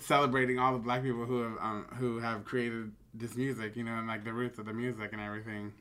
celebrating 0.00 0.58
all 0.58 0.72
the 0.72 0.78
black 0.78 1.02
people 1.02 1.24
who 1.26 1.42
have 1.42 1.56
um 1.60 1.86
who 1.98 2.18
have 2.18 2.44
created 2.44 2.92
this 3.14 3.36
music, 3.36 3.76
you 3.76 3.84
know, 3.84 3.92
and 3.92 4.06
like 4.06 4.24
the 4.24 4.32
roots 4.32 4.58
of 4.58 4.66
the 4.66 4.72
music 4.72 5.12
and 5.12 5.20
everything. 5.20 5.72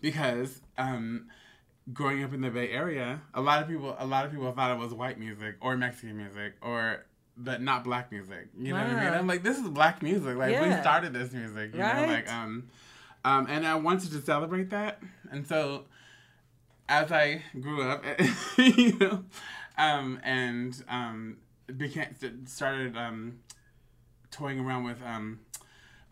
Because 0.00 0.60
um 0.76 1.26
growing 1.92 2.22
up 2.24 2.32
in 2.34 2.40
the 2.40 2.50
Bay 2.50 2.70
Area, 2.70 3.20
a 3.34 3.40
lot 3.40 3.62
of 3.62 3.68
people 3.68 3.96
a 3.98 4.06
lot 4.06 4.24
of 4.26 4.30
people 4.32 4.50
thought 4.52 4.70
it 4.70 4.78
was 4.78 4.92
white 4.92 5.18
music 5.18 5.56
or 5.60 5.76
Mexican 5.76 6.16
music 6.16 6.54
or 6.62 7.04
but 7.36 7.62
not 7.62 7.84
black 7.84 8.10
music. 8.10 8.48
You 8.58 8.72
know 8.74 8.78
what 8.80 8.86
I 8.96 9.04
mean? 9.04 9.14
I'm 9.14 9.26
like, 9.26 9.42
this 9.44 9.58
is 9.58 9.68
black 9.68 10.02
music. 10.02 10.36
Like 10.36 10.60
we 10.60 10.72
started 10.80 11.12
this 11.12 11.32
music. 11.32 11.72
You 11.74 11.80
Right. 11.80 11.96
know, 11.96 12.06
like 12.06 12.30
um 12.32 12.68
Um, 13.24 13.46
and 13.48 13.66
I 13.66 13.74
wanted 13.76 14.10
to 14.12 14.20
celebrate 14.22 14.70
that. 14.70 15.00
And 15.30 15.46
so 15.46 15.84
as 16.88 17.12
I 17.12 17.42
grew 17.60 17.82
up, 17.82 18.02
you 18.56 18.96
know, 18.98 19.24
um, 19.76 20.18
and 20.22 20.82
um, 20.88 21.36
became 21.76 22.14
started 22.46 22.96
um, 22.96 23.40
toying 24.30 24.58
around 24.60 24.84
with 24.84 24.98
um, 25.04 25.40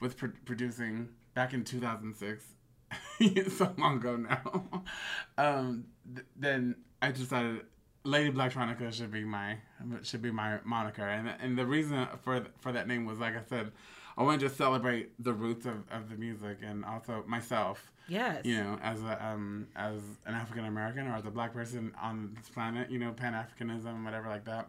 with 0.00 0.16
pr- 0.16 0.26
producing 0.44 1.08
back 1.34 1.54
in 1.54 1.64
2006, 1.64 2.44
so 3.50 3.74
long 3.78 3.96
ago 3.96 4.16
now. 4.16 4.82
Um, 5.38 5.84
th- 6.14 6.26
then 6.34 6.76
I 7.02 7.10
decided 7.12 7.60
Lady 8.04 8.30
Blacktronica 8.30 8.90
should 8.90 9.10
be 9.10 9.22
my 9.22 9.58
should 10.02 10.22
be 10.22 10.30
my 10.30 10.60
moniker, 10.64 11.06
and 11.06 11.28
and 11.28 11.58
the 11.58 11.66
reason 11.66 12.08
for 12.22 12.46
for 12.60 12.72
that 12.72 12.88
name 12.88 13.04
was 13.04 13.18
like 13.18 13.36
I 13.36 13.42
said, 13.46 13.72
I 14.16 14.22
wanted 14.22 14.48
to 14.48 14.50
celebrate 14.50 15.10
the 15.22 15.34
roots 15.34 15.66
of, 15.66 15.84
of 15.90 16.08
the 16.08 16.16
music 16.16 16.58
and 16.62 16.86
also 16.86 17.22
myself. 17.26 17.92
Yes. 18.08 18.46
You 18.46 18.56
know, 18.62 18.78
as 18.82 19.02
a 19.02 19.26
um 19.26 19.66
as 19.76 20.00
an 20.24 20.34
African 20.34 20.64
American 20.64 21.06
or 21.06 21.16
as 21.16 21.26
a 21.26 21.30
black 21.30 21.52
person 21.52 21.92
on 22.00 22.34
this 22.34 22.48
planet, 22.48 22.90
you 22.90 22.98
know, 22.98 23.12
Pan 23.12 23.34
Africanism, 23.34 24.04
whatever 24.04 24.28
like 24.28 24.44
that. 24.46 24.68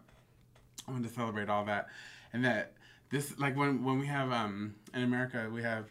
I 0.87 0.91
wanted 0.91 1.07
to 1.07 1.13
celebrate 1.13 1.49
all 1.49 1.63
that, 1.65 1.87
and 2.33 2.43
that 2.43 2.73
this 3.09 3.37
like 3.39 3.55
when 3.55 3.83
when 3.83 3.99
we 3.99 4.07
have 4.07 4.31
um 4.31 4.75
in 4.93 5.03
America 5.03 5.49
we 5.53 5.61
have 5.63 5.85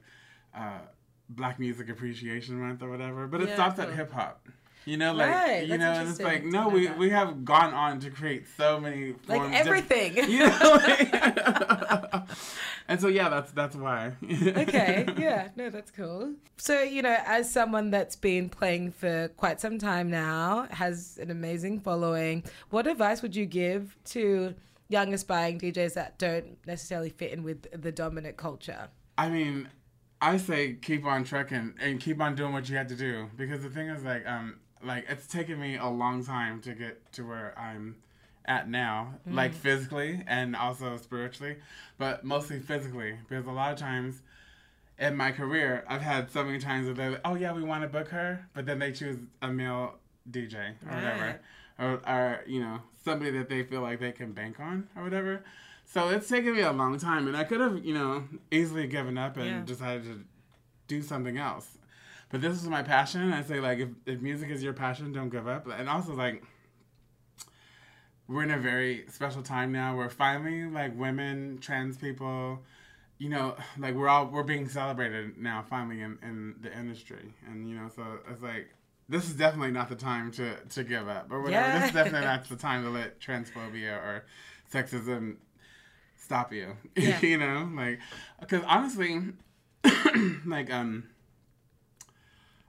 uh 0.54 0.80
Black 1.28 1.58
Music 1.58 1.88
Appreciation 1.88 2.60
Month 2.60 2.82
or 2.82 2.90
whatever, 2.90 3.26
but 3.26 3.40
it 3.42 3.48
Yeah, 3.48 3.54
stops 3.54 3.78
at 3.78 3.92
hip 3.92 4.12
hop. 4.12 4.46
You 4.84 4.96
know, 4.96 5.12
like 5.12 5.30
Right, 5.30 5.66
you 5.66 5.78
know, 5.78 5.90
and 5.90 6.08
it's 6.10 6.20
like 6.20 6.44
no, 6.44 6.68
we 6.68 6.86
that. 6.86 6.96
we 6.96 7.10
have 7.10 7.44
gone 7.44 7.74
on 7.74 7.98
to 8.00 8.10
create 8.10 8.44
so 8.56 8.78
many 8.78 9.14
Like 9.26 9.40
forms, 9.40 9.50
diff- 9.56 9.66
everything. 9.66 10.16
you 10.30 10.38
know, 10.46 10.80
like- 10.86 11.12
and 12.88 13.00
so 13.00 13.08
yeah, 13.08 13.28
that's 13.28 13.50
that's 13.52 13.74
why. 13.74 14.12
okay, 14.24 15.04
yeah, 15.18 15.48
no, 15.56 15.70
that's 15.70 15.90
cool. 15.90 16.34
So, 16.56 16.82
you 16.82 17.02
know, 17.02 17.16
as 17.26 17.50
someone 17.50 17.90
that's 17.90 18.14
been 18.16 18.48
playing 18.48 18.92
for 18.92 19.28
quite 19.36 19.60
some 19.60 19.78
time 19.78 20.08
now, 20.10 20.68
has 20.70 21.18
an 21.20 21.30
amazing 21.32 21.80
following, 21.80 22.44
what 22.70 22.86
advice 22.86 23.22
would 23.22 23.34
you 23.34 23.46
give 23.46 23.96
to 24.06 24.54
young 24.88 25.12
aspiring 25.12 25.58
DJs 25.58 25.94
that 25.94 26.16
don't 26.18 26.58
necessarily 26.64 27.10
fit 27.10 27.32
in 27.32 27.42
with 27.42 27.66
the 27.82 27.90
dominant 27.90 28.36
culture? 28.36 28.88
I 29.18 29.28
mean, 29.30 29.68
I 30.20 30.36
say 30.38 30.74
keep 30.74 31.04
on 31.04 31.24
trekking 31.24 31.74
and 31.80 32.00
keep 32.00 32.20
on 32.20 32.34
doing 32.34 32.52
what 32.52 32.68
you 32.68 32.76
have 32.76 32.86
to 32.88 32.96
do 32.96 33.28
because 33.36 33.62
the 33.62 33.70
thing 33.70 33.88
is 33.88 34.02
like 34.02 34.26
um 34.26 34.56
like 34.82 35.06
it's 35.08 35.26
taken 35.26 35.60
me 35.60 35.76
a 35.76 35.86
long 35.86 36.24
time 36.24 36.60
to 36.62 36.72
get 36.74 37.12
to 37.12 37.26
where 37.26 37.54
I'm 37.58 37.96
at 38.46 38.68
now, 38.68 39.14
like 39.28 39.52
physically 39.52 40.22
and 40.28 40.54
also 40.54 40.96
spiritually, 40.98 41.56
but 41.98 42.24
mostly 42.24 42.60
physically 42.60 43.18
because 43.28 43.46
a 43.46 43.50
lot 43.50 43.72
of 43.72 43.78
times 43.78 44.22
in 44.98 45.16
my 45.16 45.32
career 45.32 45.84
I've 45.88 46.00
had 46.00 46.30
so 46.30 46.44
many 46.44 46.58
times 46.60 46.86
where 46.86 46.94
they're 46.94 47.10
like, 47.10 47.20
oh 47.24 47.34
yeah 47.34 47.52
we 47.52 47.62
want 47.62 47.82
to 47.82 47.88
book 47.88 48.08
her, 48.08 48.46
but 48.54 48.64
then 48.64 48.78
they 48.78 48.92
choose 48.92 49.18
a 49.42 49.48
male 49.48 49.96
DJ 50.30 50.74
or 50.88 50.94
whatever, 50.94 51.40
or, 51.78 51.86
or 52.08 52.40
you 52.46 52.60
know 52.60 52.80
somebody 53.04 53.32
that 53.32 53.48
they 53.48 53.62
feel 53.64 53.80
like 53.82 54.00
they 54.00 54.12
can 54.12 54.32
bank 54.32 54.60
on 54.60 54.88
or 54.96 55.02
whatever. 55.04 55.42
So 55.88 56.08
it's 56.08 56.28
taken 56.28 56.54
me 56.54 56.60
a 56.62 56.72
long 56.72 56.98
time, 56.98 57.28
and 57.28 57.36
I 57.36 57.44
could 57.44 57.60
have, 57.60 57.84
you 57.84 57.94
know, 57.94 58.24
easily 58.50 58.86
given 58.86 59.16
up 59.16 59.36
and 59.36 59.46
Yeah. 59.46 59.62
decided 59.64 60.04
to 60.04 60.24
do 60.88 61.00
something 61.00 61.38
else. 61.38 61.78
But 62.28 62.40
this 62.40 62.60
is 62.60 62.68
my 62.68 62.82
passion. 62.82 63.32
I 63.32 63.42
say, 63.42 63.60
like, 63.60 63.78
if, 63.78 63.88
if 64.04 64.20
music 64.20 64.50
is 64.50 64.62
your 64.62 64.72
passion, 64.72 65.12
don't 65.12 65.28
give 65.28 65.46
up. 65.46 65.66
And 65.68 65.88
also, 65.88 66.12
like, 66.12 66.42
we're 68.26 68.42
in 68.42 68.50
a 68.50 68.58
very 68.58 69.06
special 69.08 69.42
time 69.42 69.70
now 69.70 69.96
where 69.96 70.10
finally, 70.10 70.64
like, 70.64 70.98
women, 70.98 71.58
trans 71.60 71.96
people, 71.96 72.64
you 73.18 73.28
know, 73.28 73.56
like, 73.78 73.94
we're 73.94 74.08
all, 74.08 74.26
we're 74.26 74.42
being 74.42 74.68
celebrated 74.68 75.38
now, 75.38 75.64
finally, 75.70 76.00
in, 76.00 76.18
in 76.20 76.56
the 76.60 76.76
industry. 76.76 77.32
And, 77.48 77.70
you 77.70 77.76
know, 77.76 77.88
so 77.94 78.02
it's 78.28 78.42
like, 78.42 78.70
this 79.08 79.28
is 79.28 79.34
definitely 79.36 79.70
not 79.70 79.88
the 79.88 79.94
time 79.94 80.32
to, 80.32 80.56
to 80.70 80.82
give 80.82 81.06
up 81.08 81.30
or 81.30 81.40
whatever. 81.40 81.78
This 81.78 81.84
is 81.86 81.94
definitely 81.94 82.26
not 82.26 82.48
the 82.48 82.56
time 82.56 82.82
to 82.82 82.90
let 82.90 83.20
transphobia 83.20 83.96
or 83.96 84.24
sexism 84.72 85.36
stop 86.26 86.52
you. 86.52 86.76
Yeah. 86.96 87.20
you 87.20 87.38
know, 87.38 87.70
like 87.74 88.00
because 88.40 88.62
honestly, 88.66 89.20
like 90.46 90.72
um, 90.72 91.04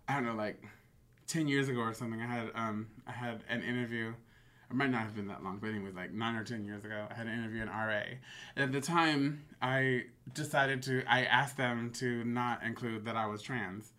I 0.08 0.16
don't 0.16 0.26
know, 0.26 0.36
like 0.36 0.62
ten 1.28 1.48
years 1.48 1.68
ago 1.68 1.80
or 1.82 1.94
something, 1.94 2.22
I 2.22 2.28
had 2.28 2.52
um, 2.56 2.88
I 3.08 3.12
had 3.12 3.44
an 3.50 3.64
interview. 3.64 4.14
It 4.70 4.76
might 4.76 4.90
not 4.92 5.02
have 5.02 5.16
been 5.16 5.28
that 5.30 5.44
long, 5.44 5.60
but 5.60 5.70
anyways, 5.70 5.96
like 5.96 6.12
nine 6.12 6.36
or 6.36 6.44
ten 6.44 6.66
years 6.66 6.84
ago, 6.84 7.08
I 7.10 7.14
had 7.14 7.26
an 7.28 7.34
interview 7.34 7.62
in 7.62 7.70
RA. 7.70 8.02
And 8.56 8.66
at 8.66 8.72
the 8.74 8.82
time, 8.82 9.46
I 9.62 10.04
decided 10.34 10.84
to. 10.84 11.04
I 11.08 11.24
asked 11.24 11.58
them 11.58 11.92
to 11.96 12.24
not 12.26 12.64
include 12.64 13.06
that 13.06 13.16
I 13.16 13.26
was 13.28 13.42
trans 13.42 13.94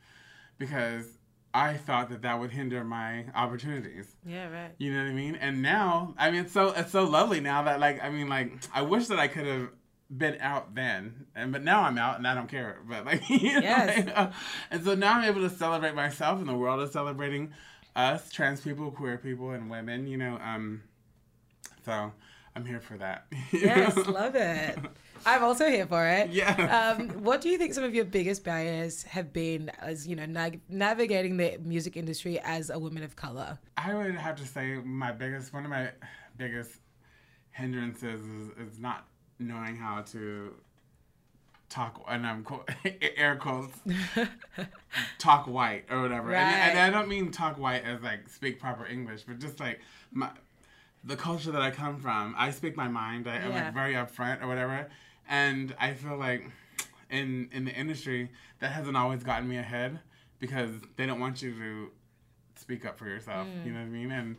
because 0.59 1.07
I 1.55 1.75
thought 1.75 2.11
that 2.11 2.23
that 2.23 2.39
would 2.39 2.51
hinder 2.51 2.85
my 2.85 3.25
opportunities. 3.35 4.15
Yeah, 4.25 4.49
right. 4.51 4.71
You 4.79 4.93
know 4.93 5.03
what 5.03 5.11
I 5.11 5.15
mean? 5.15 5.35
And 5.37 5.63
now, 5.63 6.15
I 6.19 6.31
mean, 6.31 6.43
it's 6.45 6.53
so 6.53 6.69
it's 6.71 6.93
so 6.93 7.05
lovely 7.05 7.41
now 7.41 7.63
that 7.63 7.81
like 7.81 8.03
I 8.03 8.11
mean, 8.11 8.29
like 8.29 8.53
I 8.73 8.83
wish 8.83 9.07
that 9.09 9.19
I 9.19 9.29
could 9.29 9.47
have 9.47 9.69
been 10.15 10.39
out 10.41 10.75
then, 10.75 11.27
and 11.35 11.51
but 11.53 11.63
now 11.65 11.83
I'm 11.83 11.99
out 11.99 12.17
and 12.19 12.27
I 12.27 12.35
don't 12.35 12.49
care. 12.49 12.79
But 12.89 13.05
like, 13.07 13.29
you 13.31 13.55
know, 13.55 13.61
Yes. 13.61 14.07
like, 14.07 14.17
uh, 14.19 14.31
and 14.71 14.85
so 14.85 14.95
now 14.95 15.19
I'm 15.19 15.25
able 15.25 15.41
to 15.49 15.51
celebrate 15.55 15.95
myself, 15.95 16.39
and 16.39 16.49
the 16.49 16.55
world 16.55 16.81
is 16.83 16.93
celebrating 16.93 17.53
us, 17.97 18.31
trans 18.31 18.61
people, 18.61 18.91
queer 18.91 19.19
people, 19.19 19.51
and 19.51 19.71
women. 19.71 20.07
You 20.07 20.19
know, 20.19 20.39
um, 20.43 20.83
so 21.85 22.13
I'm 22.59 22.65
here 22.65 22.81
for 22.81 22.99
that. 22.99 23.27
Yes, 23.53 23.97
love 24.09 24.35
it. 24.35 24.77
I'm 25.25 25.45
also 25.45 25.69
here 25.69 25.87
for 25.87 26.05
it. 26.05 26.31
Yeah. 26.31 26.97
Um, 26.99 27.11
what 27.23 27.41
do 27.41 27.49
you 27.49 27.57
think 27.57 27.73
some 27.73 27.85
of 27.85 27.95
your 27.95 28.05
biggest 28.05 28.43
barriers 28.43 29.05
have 29.05 29.33
been 29.33 29.71
as, 29.79 30.09
you 30.09 30.17
know, 30.17 30.51
navigating 30.69 31.37
the 31.37 31.59
music 31.63 31.97
industry 31.97 32.41
as 32.41 32.71
a 32.71 32.77
woman 32.77 33.05
of 33.05 33.15
color? 33.15 33.61
I 33.77 33.95
would 33.95 34.17
have 34.17 34.35
to 34.39 34.45
say 34.45 34.75
my 34.75 35.13
biggest 35.13 35.53
one 35.53 35.67
of 35.67 35.71
my 35.71 35.93
biggest 36.37 36.73
hindrances 37.53 38.23
is, 38.23 38.49
is 38.73 38.81
not 38.81 39.07
knowing 39.39 39.77
how 39.77 40.03
to 40.11 40.53
talk 41.69 42.03
and 42.09 42.27
I'm 42.27 42.43
quote, 42.43 42.69
air 43.17 43.37
quotes 43.37 43.79
talk 45.19 45.47
white 45.47 45.85
or 45.93 46.03
whatever. 46.03 46.35
And, 46.35 46.73
and 46.73 46.81
I 46.81 46.91
don't 46.91 47.09
mean 47.09 47.31
talk 47.31 47.57
white 47.57 47.85
as 47.85 48.03
like 48.03 48.29
speak 48.29 48.59
proper 48.59 48.85
English, 48.85 49.23
but 49.29 49.39
just 49.39 49.61
like 49.61 49.79
my 50.11 50.31
the 51.05 51.17
culture 51.17 51.51
that 51.53 51.63
I 51.63 51.71
come 51.71 51.99
from. 51.99 52.35
I 52.37 52.51
speak 52.51 52.77
my 52.77 52.89
mind. 52.89 53.29
I, 53.29 53.37
I'm 53.37 53.51
Yeah. 53.51 53.65
like 53.65 53.75
very 53.75 53.95
upfront 53.95 54.43
or 54.43 54.49
whatever, 54.49 54.89
and 55.29 55.75
I 55.79 55.95
feel 55.95 56.17
like 56.17 56.51
in 57.11 57.49
in 57.53 57.65
the 57.65 57.73
industry 57.73 58.31
that 58.61 58.73
hasn't 58.73 58.97
always 58.97 59.23
gotten 59.23 59.49
me 59.49 59.57
ahead 59.59 60.01
because 60.39 60.71
they 60.97 61.07
don't 61.07 61.21
want 61.21 61.43
you 61.43 61.53
to 61.53 61.91
speak 62.57 62.85
up 62.85 62.99
for 62.99 63.07
yourself. 63.07 63.47
Mm. 63.47 63.67
You 63.67 63.73
know 63.73 63.79
what 63.81 63.87
I 63.87 63.91
mean? 63.91 64.11
And 64.11 64.37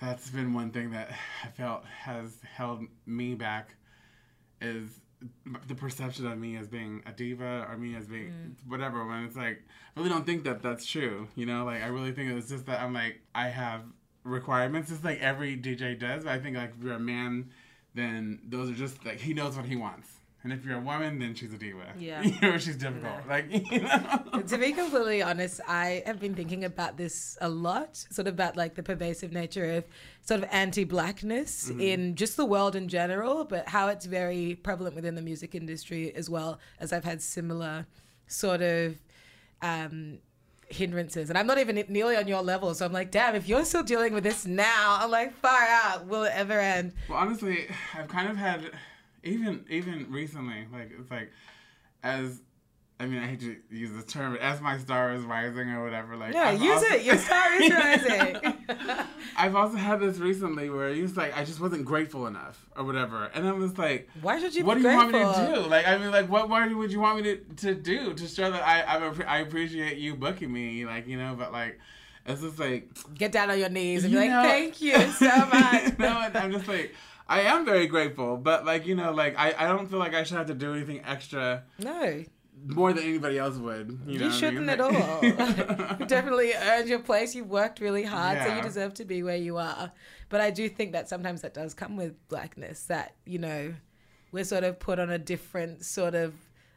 that's 0.00 0.30
been 0.30 0.52
one 0.52 0.70
thing 0.70 0.90
that 0.92 1.12
I 1.44 1.48
felt 1.48 1.84
has 1.84 2.38
held 2.56 2.84
me 3.06 3.34
back 3.34 3.76
is 4.60 5.00
the 5.68 5.74
perception 5.74 6.26
of 6.26 6.36
me 6.38 6.56
as 6.56 6.66
being 6.66 7.02
a 7.06 7.12
diva 7.12 7.66
or 7.68 7.76
me 7.76 7.94
as 7.94 8.06
being 8.06 8.28
mm. 8.30 8.54
whatever 8.70 9.06
when 9.06 9.24
it's 9.24 9.36
like 9.36 9.62
I 9.96 10.00
really 10.00 10.10
don't 10.10 10.26
think 10.26 10.42
that 10.44 10.62
that's 10.62 10.84
true 10.84 11.28
you 11.36 11.46
know 11.46 11.64
like 11.64 11.80
I 11.80 11.86
really 11.86 12.10
think 12.10 12.32
it's 12.32 12.48
just 12.48 12.66
that 12.66 12.80
I'm 12.80 12.92
like 12.92 13.20
I 13.32 13.46
have 13.48 13.82
requirements. 14.24 14.90
Just 14.90 15.04
like 15.04 15.20
every 15.20 15.56
DJ 15.56 15.98
does 15.98 16.24
but 16.24 16.32
I 16.32 16.38
think 16.38 16.56
like 16.56 16.72
if 16.78 16.84
you're 16.84 16.94
a 16.94 17.00
man 17.00 17.50
then 17.94 18.40
those 18.48 18.70
are 18.70 18.74
just 18.74 19.04
like 19.04 19.18
he 19.18 19.34
knows 19.34 19.56
what 19.56 19.66
he 19.66 19.76
wants. 19.76 20.08
And 20.44 20.52
if 20.52 20.64
you're 20.64 20.78
a 20.78 20.80
woman 20.80 21.18
then 21.20 21.34
she's 21.34 21.52
a 21.52 21.58
diva. 21.58 21.92
Yeah. 21.98 22.22
you 22.22 22.34
know 22.40 22.58
she's 22.58 22.76
difficult. 22.76 23.14
Yeah. 23.26 23.32
like 23.32 23.70
you 23.70 23.80
know? 23.80 24.42
To 24.46 24.58
be 24.58 24.72
completely 24.72 25.22
honest, 25.22 25.60
I 25.68 26.02
have 26.06 26.18
been 26.20 26.34
thinking 26.34 26.64
about 26.64 26.96
this 26.96 27.36
a 27.40 27.48
lot, 27.48 27.96
sort 27.96 28.26
of 28.26 28.34
about 28.34 28.56
like 28.56 28.74
the 28.74 28.82
pervasive 28.82 29.32
nature 29.32 29.72
of 29.74 29.84
sort 30.22 30.42
of 30.42 30.48
anti-blackness 30.50 31.70
in 31.70 32.16
just 32.16 32.36
the 32.36 32.44
world 32.44 32.74
in 32.74 32.88
general, 32.88 33.44
but 33.44 33.68
how 33.68 33.88
it's 33.88 34.06
very 34.06 34.56
prevalent 34.56 34.94
within 34.96 35.14
the 35.14 35.22
music 35.22 35.54
industry 35.54 36.14
as 36.14 36.28
well, 36.28 36.58
as 36.80 36.92
I've 36.92 37.04
had 37.04 37.22
similar 37.22 37.86
sort 38.26 38.62
of 38.62 38.96
um, 39.60 40.18
hindrances. 40.72 41.28
And 41.28 41.38
I'm 41.38 41.46
not 41.46 41.58
even 41.58 41.82
nearly 41.88 42.16
on 42.16 42.26
your 42.28 42.42
level, 42.42 42.74
so 42.74 42.84
I'm 42.84 42.92
like, 42.92 43.10
damn, 43.10 43.34
if 43.34 43.48
you're 43.48 43.64
still 43.64 43.82
dealing 43.82 44.14
with 44.14 44.24
this 44.24 44.46
now, 44.46 44.98
I'm 45.00 45.10
like, 45.10 45.34
far 45.34 45.62
out, 45.62 46.06
will 46.06 46.24
it 46.24 46.32
ever 46.34 46.58
end? 46.58 46.92
Well, 47.08 47.18
honestly, 47.18 47.68
I've 47.96 48.08
kind 48.08 48.28
of 48.28 48.36
had, 48.36 48.70
even 49.22 49.64
even 49.68 50.06
recently, 50.10 50.66
like 50.72 50.90
it's 50.98 51.10
like, 51.10 51.30
as, 52.02 52.40
I 53.02 53.06
mean, 53.06 53.20
I 53.20 53.26
hate 53.26 53.40
to 53.40 53.56
use 53.70 53.90
the 53.92 54.02
term, 54.04 54.36
as 54.36 54.60
my 54.60 54.78
star 54.78 55.12
is 55.12 55.24
rising 55.24 55.70
or 55.70 55.82
whatever, 55.82 56.16
like. 56.16 56.34
Yeah, 56.34 56.50
I've 56.50 56.62
use 56.62 56.74
also- 56.82 56.94
it. 56.94 57.02
Your 57.04 57.16
star 57.18 57.52
is 57.60 57.70
rising. 57.84 58.36
I've 59.36 59.56
also 59.56 59.76
had 59.76 59.98
this 59.98 60.18
recently 60.18 60.70
where 60.70 60.88
it's 60.88 61.16
like 61.16 61.36
I 61.36 61.44
just 61.44 61.58
wasn't 61.60 61.84
grateful 61.84 62.26
enough 62.28 62.64
or 62.76 62.84
whatever, 62.84 63.28
and 63.34 63.46
I 63.46 63.52
was 63.52 63.76
like. 63.76 64.08
Why 64.20 64.38
should 64.38 64.54
you 64.54 64.64
What 64.64 64.74
do 64.78 64.82
you 64.88 64.96
want 64.96 65.12
me 65.12 65.18
to 65.18 65.52
do? 65.54 65.60
Like, 65.68 65.86
I 65.88 65.98
mean, 65.98 66.12
like, 66.12 66.28
what 66.28 66.48
more 66.48 66.66
would 66.76 66.92
you 66.92 67.00
want 67.00 67.16
me 67.16 67.22
to, 67.24 67.36
to 67.66 67.74
do 67.74 68.14
to 68.14 68.26
show 68.28 68.50
that 68.50 68.62
I 68.62 68.82
I 69.26 69.38
appreciate 69.38 69.98
you 69.98 70.14
booking 70.14 70.52
me, 70.52 70.86
like, 70.86 71.08
you 71.08 71.16
know? 71.18 71.34
But 71.36 71.50
like, 71.52 71.80
it's 72.24 72.40
just 72.40 72.58
like 72.60 72.88
Get 73.14 73.32
down 73.32 73.50
on 73.50 73.58
your 73.58 73.68
knees 73.68 74.04
and 74.04 74.12
be 74.12 74.20
You 74.20 74.26
like, 74.30 74.46
thank 74.48 74.80
you 74.80 74.96
so 75.10 75.26
much. 75.52 75.98
no, 75.98 76.20
and 76.20 76.36
I'm 76.36 76.52
just 76.52 76.68
like, 76.68 76.94
I 77.28 77.40
am 77.42 77.64
very 77.64 77.86
grateful, 77.88 78.36
but 78.36 78.64
like 78.64 78.86
you 78.86 78.94
know, 78.94 79.10
like 79.12 79.34
I, 79.36 79.54
I 79.58 79.66
don't 79.66 79.88
feel 79.88 79.98
like 79.98 80.14
I 80.14 80.22
should 80.22 80.36
have 80.36 80.46
to 80.48 80.54
do 80.54 80.72
anything 80.74 81.02
extra 81.04 81.64
no. 81.78 82.22
More 82.66 82.92
than 82.92 83.04
anybody 83.04 83.38
else 83.38 83.56
would. 83.56 83.98
You, 84.06 84.12
You, 84.14 84.18
know 84.20 84.28
I 84.28 84.30
shouldn't 84.30 84.60
mean? 84.60 84.70
at 84.70 84.80
all. 84.80 85.20
You 86.00 86.06
definitely 86.06 86.52
earned 86.54 86.88
your 86.88 86.98
place. 87.00 87.34
You've 87.34 87.50
worked 87.50 87.80
really 87.80 88.02
hard, 88.04 88.38
so 88.42 88.54
you 88.54 88.62
deserve 88.62 88.94
to 88.94 89.04
be 89.04 89.22
where 89.22 89.36
you 89.36 89.56
are. 89.58 89.92
But 90.28 90.40
I 90.40 90.50
do 90.50 90.68
think 90.68 90.92
that 90.92 91.08
sometimes 91.08 91.42
that 91.42 91.54
does 91.54 91.74
come 91.74 91.96
with 91.96 92.14
blackness. 92.28 92.84
That 92.84 93.14
you 93.26 93.38
know, 93.38 93.74
we're 94.32 94.44
sort 94.44 94.64
of 94.64 94.78
put 94.78 94.98
on 94.98 95.10
a 95.10 95.18
different 95.18 95.84
sort 95.84 96.14
of 96.14 96.34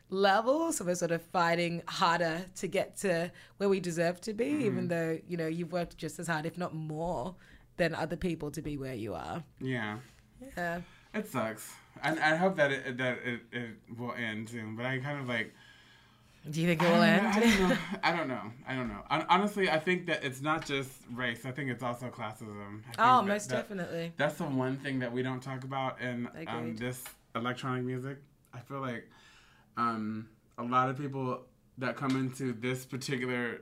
level, 0.09 0.71
so 0.71 0.85
we're 0.85 0.95
sort 0.95 1.11
of 1.11 1.21
fighting 1.21 1.81
harder 1.87 2.45
to 2.55 2.67
get 2.67 2.95
to 2.97 3.31
where 3.57 3.69
we 3.69 3.79
deserve 3.79 4.21
to 4.21 4.33
be, 4.33 4.45
Mm-hmm. 4.45 4.61
even 4.65 4.87
though 4.87 5.19
you 5.27 5.37
know 5.37 5.47
you've 5.47 5.71
worked 5.71 5.97
just 5.97 6.19
as 6.19 6.27
hard, 6.27 6.45
if 6.45 6.57
not 6.57 6.73
more, 6.75 7.35
than 7.77 7.95
other 7.95 8.15
people 8.15 8.51
to 8.51 8.61
be 8.61 8.77
where 8.77 8.93
you 8.95 9.13
are. 9.13 9.43
yeah. 9.59 9.97
Yeah. 10.57 10.81
It 11.13 11.31
sucks. 11.31 11.71
And 12.03 12.19
I 12.19 12.35
hope 12.35 12.57
that 12.57 12.71
it 12.73 12.97
that 12.97 13.19
it, 13.23 13.39
it 13.53 13.69
will 13.97 14.11
end 14.13 14.49
soon. 14.49 14.75
But 14.75 14.85
I 14.85 14.97
kind 14.99 15.17
of 15.19 15.27
like 15.29 15.53
Do 16.49 16.61
you 16.61 16.67
think 16.67 16.81
it 16.83 16.85
I 16.85 16.91
will 16.91 16.97
don't, 16.99 17.43
end? 17.43 17.69
know, 17.69 17.77
I 18.03 18.11
don't 18.15 18.27
know. 18.27 18.41
I 18.67 18.75
don't 18.75 18.87
know. 18.87 19.01
I 19.09 19.17
don't 19.17 19.27
know. 19.27 19.33
Honestly, 19.33 19.69
I 19.69 19.79
think 19.79 20.05
that 20.07 20.23
it's 20.23 20.41
not 20.41 20.65
just 20.65 20.91
race. 21.13 21.45
I 21.45 21.51
think 21.51 21.71
it's 21.71 21.81
also 21.81 22.07
classism. 22.09 22.81
Oh, 22.99 23.17
that- 23.21 23.25
most 23.25 23.49
that- 23.49 23.55
definitely. 23.67 24.13
That's 24.17 24.35
the 24.37 24.43
one 24.45 24.77
thing 24.77 24.99
that 24.99 25.11
we 25.11 25.23
don't 25.23 25.41
talk 25.41 25.63
about 25.63 25.99
in 26.01 26.29
um, 26.47 26.75
this 26.75 27.03
electronic 27.35 27.83
music. 27.83 28.17
I 28.53 28.59
feel 28.59 28.79
like 28.79 29.09
um, 29.77 30.29
a 30.57 30.63
lot 30.63 30.89
of 30.89 30.97
people 30.97 31.41
that 31.79 31.95
come 31.95 32.11
into 32.15 32.53
this 32.53 32.85
particular, 32.85 33.61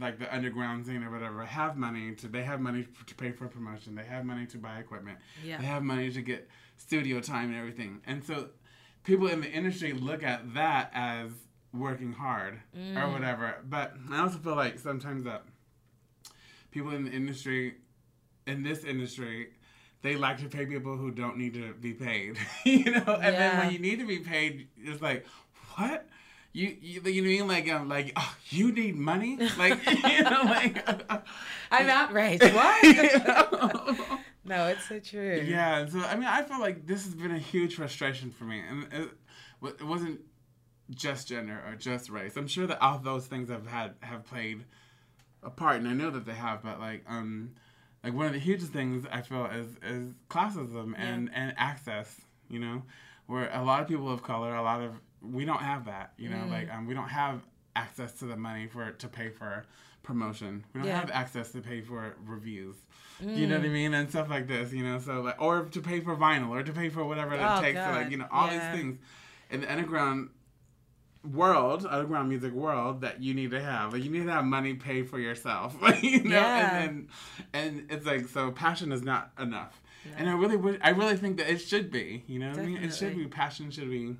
like 0.00 0.18
the 0.18 0.34
underground 0.34 0.86
scene 0.86 1.02
or 1.04 1.10
whatever, 1.10 1.44
have 1.44 1.76
money 1.76 2.14
to. 2.16 2.28
They 2.28 2.42
have 2.44 2.60
money 2.60 2.86
to 3.06 3.14
pay 3.14 3.32
for 3.32 3.46
promotion. 3.46 3.94
They 3.94 4.04
have 4.04 4.24
money 4.24 4.46
to 4.46 4.58
buy 4.58 4.78
equipment. 4.78 5.18
Yeah. 5.44 5.58
They 5.58 5.66
have 5.66 5.82
money 5.82 6.10
to 6.10 6.22
get 6.22 6.48
studio 6.78 7.20
time 7.20 7.50
and 7.50 7.58
everything. 7.58 8.00
And 8.06 8.24
so, 8.24 8.48
people 9.04 9.28
in 9.28 9.42
the 9.42 9.50
industry 9.50 9.92
look 9.92 10.22
at 10.22 10.54
that 10.54 10.90
as 10.94 11.28
working 11.72 12.12
hard 12.12 12.60
or 12.96 13.10
whatever. 13.10 13.56
But 13.68 13.94
I 14.10 14.20
also 14.20 14.38
feel 14.38 14.56
like 14.56 14.78
sometimes 14.78 15.24
that 15.24 15.42
people 16.70 16.92
in 16.92 17.04
the 17.04 17.10
industry, 17.10 17.74
in 18.46 18.62
this 18.62 18.84
industry, 18.84 19.48
they 20.02 20.16
like 20.16 20.38
to 20.38 20.48
pay 20.48 20.66
people 20.66 20.96
who 20.96 21.10
don't 21.10 21.36
need 21.38 21.54
to 21.54 21.74
be 21.74 21.94
paid, 21.94 22.36
you 22.64 22.90
know. 22.90 23.18
And 23.20 23.34
then 23.34 23.58
when 23.58 23.72
you 23.72 23.78
need 23.78 24.00
to 24.00 24.06
be 24.06 24.18
paid, 24.18 24.68
it's 24.78 25.00
like, 25.00 25.26
what? 25.76 26.08
You 26.54 26.76
you, 26.82 27.00
you 27.00 27.22
mean 27.22 27.48
like 27.48 27.70
um 27.70 27.88
like 27.88 28.12
oh, 28.14 28.36
you 28.50 28.72
need 28.72 28.94
money 28.94 29.38
like 29.56 29.78
you 30.04 30.22
know 30.22 30.42
like 30.44 30.86
I'm 31.70 31.88
outraged. 31.88 32.42
What? 32.42 32.82
you 32.82 33.18
know? 33.20 34.18
no, 34.44 34.66
it's 34.66 34.86
so 34.86 34.98
true. 34.98 35.42
Yeah, 35.46 35.86
so 35.86 36.00
I 36.00 36.14
mean, 36.14 36.26
I 36.28 36.42
feel 36.42 36.60
like 36.60 36.86
this 36.86 37.06
has 37.06 37.14
been 37.14 37.30
a 37.30 37.38
huge 37.38 37.76
frustration 37.76 38.30
for 38.30 38.44
me, 38.44 38.60
and 38.68 38.86
it, 38.92 39.08
it 39.80 39.82
wasn't 39.82 40.20
just 40.94 41.28
gender 41.28 41.62
or 41.66 41.74
just 41.76 42.10
race. 42.10 42.36
I'm 42.36 42.46
sure 42.46 42.66
that 42.66 42.80
all 42.82 42.98
those 42.98 43.26
things 43.26 43.48
have 43.50 43.66
had 43.66 43.94
have 44.00 44.24
played 44.24 44.64
a 45.42 45.50
part, 45.50 45.76
and 45.76 45.88
I 45.88 45.92
know 45.92 46.10
that 46.10 46.24
they 46.24 46.34
have. 46.34 46.62
But 46.62 46.80
like, 46.80 47.04
um, 47.08 47.50
like 48.04 48.14
one 48.14 48.26
of 48.26 48.32
the 48.32 48.38
hugest 48.38 48.72
things 48.72 49.06
I 49.10 49.22
feel 49.22 49.46
is 49.46 49.66
is 49.82 50.14
classism 50.30 50.94
and 50.96 51.30
and 51.34 51.54
access. 51.56 52.20
You 52.48 52.58
know, 52.58 52.82
where 53.26 53.50
a 53.52 53.62
lot 53.64 53.80
of 53.82 53.88
people 53.88 54.12
of 54.12 54.22
color, 54.22 54.54
a 54.54 54.62
lot 54.62 54.82
of 54.82 54.92
we 55.22 55.44
don't 55.44 55.62
have 55.62 55.86
that. 55.86 56.12
You 56.18 56.28
know, 56.28 56.44
Mm. 56.46 56.50
like 56.50 56.72
um, 56.72 56.86
we 56.86 56.94
don't 56.94 57.08
have 57.08 57.40
access 57.74 58.12
to 58.18 58.26
the 58.26 58.36
money 58.36 58.66
for 58.66 58.90
to 58.90 59.08
pay 59.08 59.30
for 59.30 59.64
promotion. 60.02 60.64
We 60.74 60.80
don't 60.80 60.88
Yeah. 60.88 61.00
have 61.00 61.10
access 61.10 61.52
to 61.52 61.60
pay 61.60 61.80
for 61.80 62.16
reviews. 62.26 62.76
You 63.20 63.46
know 63.46 63.56
what 63.56 63.64
I 63.64 63.68
mean? 63.68 63.94
And 63.94 64.10
stuff 64.10 64.28
like 64.28 64.48
this, 64.48 64.72
you 64.72 64.82
know, 64.82 64.98
so 64.98 65.20
like, 65.20 65.40
or 65.40 65.62
to 65.66 65.80
pay 65.80 66.00
for 66.00 66.16
vinyl, 66.16 66.48
or 66.50 66.62
to 66.64 66.72
pay 66.72 66.88
for 66.88 67.04
whatever 67.04 67.34
it 67.34 67.40
Oh, 67.40 67.60
takes 67.60 67.80
to 67.80 67.90
like, 67.90 68.10
you 68.10 68.16
know, 68.16 68.26
all 68.32 68.48
Yeah. 68.48 68.58
these 68.58 68.80
things 68.80 68.98
in 69.48 69.60
the 69.60 69.70
underground 69.72 70.30
world, 71.30 71.86
underground 71.88 72.28
music 72.28 72.52
world 72.52 73.02
that 73.02 73.22
you 73.22 73.34
need 73.34 73.50
to 73.52 73.60
have. 73.62 73.92
Like, 73.92 74.02
you 74.04 74.10
need 74.10 74.24
to 74.26 74.32
have 74.32 74.44
money 74.44 74.74
paid 74.74 75.08
for 75.08 75.18
yourself, 75.18 75.76
like, 75.82 76.02
you 76.02 76.24
know, 76.24 76.30
Yeah. 76.36 76.78
and, 76.82 77.08
and 77.52 77.78
and 77.78 77.90
it's 77.90 78.06
like 78.06 78.28
so 78.28 78.50
passion 78.50 78.92
is 78.92 79.02
not 79.02 79.30
enough. 79.38 79.80
Yeah. 80.04 80.12
And 80.18 80.30
I 80.30 80.32
really 80.32 80.56
would, 80.56 80.80
I 80.82 80.90
really 80.90 81.16
think 81.16 81.36
that 81.36 81.48
it 81.48 81.58
should 81.58 81.90
be, 81.92 82.24
you 82.26 82.38
know, 82.40 82.50
what 82.50 82.58
I 82.58 82.66
mean, 82.66 82.76
it 82.78 82.92
should 82.94 83.16
be 83.16 83.26
passion 83.26 83.70
should 83.70 83.88
be 83.88 84.16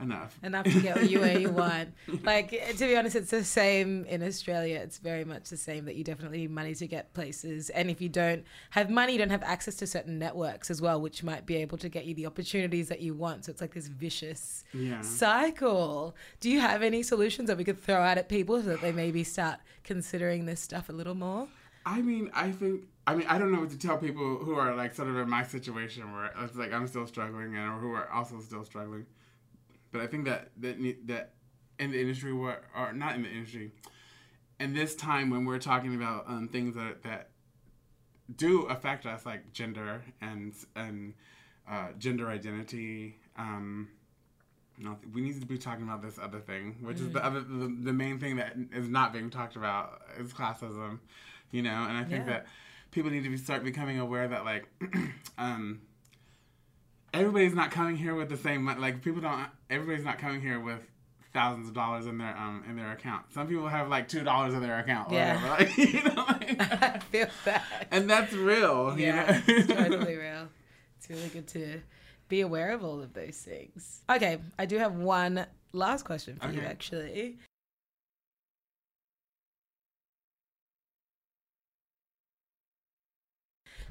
enough. 0.00 0.38
enough 0.42 0.64
to 0.64 0.80
get 0.80 1.10
you 1.10 1.20
where 1.20 1.38
you 1.38 1.50
want. 1.50 1.90
Like 2.24 2.50
to 2.50 2.86
be 2.86 2.96
honest, 2.96 3.16
it's 3.16 3.30
the 3.30 3.44
same 3.44 4.04
in 4.06 4.22
Australia. 4.22 4.78
It's 4.82 4.98
very 4.98 5.24
much 5.24 5.48
the 5.50 5.56
same 5.56 5.84
that 5.86 5.94
you 5.96 6.04
definitely 6.04 6.38
need 6.38 6.50
money 6.50 6.74
to 6.74 6.86
get 6.86 7.12
places, 7.14 7.70
and 7.70 7.90
if 7.90 8.00
you 8.00 8.08
don't 8.08 8.44
have 8.70 8.90
money, 8.90 9.12
you 9.12 9.18
don't 9.18 9.30
have 9.30 9.42
access 9.42 9.76
to 9.76 9.86
certain 9.86 10.18
networks 10.18 10.70
as 10.70 10.80
well, 10.82 11.00
which 11.00 11.22
might 11.22 11.46
be 11.46 11.56
able 11.56 11.78
to 11.78 11.88
get 11.88 12.04
you 12.06 12.14
the 12.14 12.26
opportunities 12.26 12.88
that 12.88 13.00
you 13.00 13.14
want. 13.14 13.44
So 13.44 13.50
it's 13.52 13.60
like 13.60 13.74
this 13.74 13.88
vicious 13.88 14.64
Yeah. 14.72 15.00
cycle. 15.02 16.14
Do 16.40 16.50
you 16.50 16.60
have 16.60 16.82
any 16.82 17.02
solutions 17.02 17.48
that 17.48 17.56
we 17.56 17.64
could 17.64 17.78
throw 17.82 18.00
out 18.02 18.18
at 18.18 18.28
people 18.28 18.60
so 18.62 18.68
that 18.70 18.80
they 18.80 18.92
maybe 18.92 19.24
start 19.24 19.58
considering 19.84 20.46
this 20.46 20.60
stuff 20.60 20.88
a 20.88 20.92
little 20.92 21.14
more? 21.14 21.48
I 21.86 22.02
mean, 22.02 22.30
I 22.34 22.50
think. 22.52 22.84
I 23.06 23.14
mean, 23.14 23.26
I 23.26 23.38
don't 23.38 23.50
know 23.52 23.60
what 23.60 23.70
to 23.70 23.78
tell 23.78 23.96
people 23.96 24.36
who 24.36 24.54
are 24.56 24.74
like 24.74 24.94
sort 24.94 25.08
of 25.08 25.16
in 25.16 25.30
my 25.30 25.42
situation 25.42 26.12
where 26.12 26.30
it's 26.42 26.54
like 26.56 26.72
I'm 26.74 26.86
still 26.86 27.06
struggling 27.06 27.56
and 27.56 27.70
or 27.72 27.78
who 27.78 27.92
are 27.92 28.10
also 28.10 28.38
still 28.40 28.64
struggling. 28.64 29.06
But 29.92 30.00
I 30.00 30.06
think 30.06 30.24
that 30.26 30.50
that 30.58 30.76
that 31.06 31.32
in 31.78 31.92
the 31.92 32.00
industry, 32.00 32.32
where, 32.32 32.62
or 32.76 32.92
not 32.92 33.14
in 33.14 33.22
the 33.22 33.28
industry, 33.30 33.72
and 34.58 34.76
this 34.76 34.94
time 34.94 35.30
when 35.30 35.44
we're 35.44 35.58
talking 35.58 35.94
about 35.94 36.24
um, 36.28 36.48
things 36.48 36.74
that 36.74 37.02
that 37.04 37.30
do 38.36 38.62
affect 38.64 39.06
us, 39.06 39.24
like 39.24 39.52
gender 39.52 40.02
and 40.20 40.52
and 40.76 41.14
uh, 41.68 41.88
gender 41.98 42.28
identity. 42.28 43.16
Um, 43.36 43.88
no, 44.80 44.96
we 45.12 45.20
need 45.20 45.40
to 45.40 45.46
be 45.46 45.58
talking 45.58 45.82
about 45.82 46.02
this 46.02 46.18
other 46.22 46.38
thing, 46.38 46.76
which 46.82 47.00
is 47.00 47.10
the 47.10 47.24
other 47.24 47.40
the, 47.40 47.74
the 47.82 47.92
main 47.92 48.20
thing 48.20 48.36
that 48.36 48.54
is 48.72 48.88
not 48.88 49.12
being 49.12 49.28
talked 49.28 49.56
about 49.56 50.02
is 50.18 50.32
classism, 50.32 51.00
you 51.50 51.62
know. 51.62 51.70
And 51.88 51.96
I 51.96 52.04
think 52.04 52.26
Yeah. 52.26 52.32
that 52.34 52.46
people 52.92 53.10
need 53.10 53.24
to 53.24 53.28
be, 53.30 53.36
start 53.36 53.64
becoming 53.64 53.98
aware 53.98 54.28
that 54.28 54.44
like, 54.44 54.68
um, 55.38 55.80
everybody's 57.12 57.54
not 57.54 57.70
coming 57.70 57.96
here 57.96 58.14
with 58.14 58.28
the 58.28 58.36
same 58.36 58.66
like 58.66 59.02
people 59.02 59.20
don't. 59.20 59.46
Everybody's 59.70 60.04
not 60.04 60.18
coming 60.18 60.40
here 60.40 60.60
with 60.60 60.80
thousands 61.34 61.68
of 61.68 61.74
dollars 61.74 62.06
in 62.06 62.18
their 62.18 62.36
um 62.36 62.64
in 62.68 62.76
their 62.76 62.92
account. 62.92 63.26
Some 63.32 63.46
people 63.48 63.68
have 63.68 63.88
like 63.88 64.08
two 64.08 64.22
dollars 64.24 64.54
in 64.54 64.62
their 64.62 64.78
account. 64.78 65.10
Or 65.12 65.14
Yeah. 65.14 65.42
whatever. 65.42 65.64
Like, 65.64 65.76
you 65.94 66.02
know, 66.04 66.24
like, 66.28 66.60
I 66.82 66.98
feel 67.10 67.28
that. 67.44 67.64
and 67.90 68.08
that's 68.08 68.32
real. 68.32 68.98
Yeah, 68.98 69.40
you 69.46 69.54
know? 69.54 69.60
it's 69.60 69.72
totally 69.72 70.16
real. 70.16 70.48
It's 70.98 71.08
really 71.10 71.28
good 71.28 71.46
to 71.48 71.80
be 72.28 72.40
aware 72.42 72.72
of 72.72 72.84
all 72.84 73.00
of 73.00 73.14
those 73.14 73.36
things. 73.36 74.02
Okay, 74.10 74.38
I 74.58 74.66
do 74.66 74.78
have 74.78 74.94
one 74.94 75.46
last 75.72 76.04
question 76.04 76.36
for 76.40 76.50
you, 76.50 76.60
actually. 76.60 77.38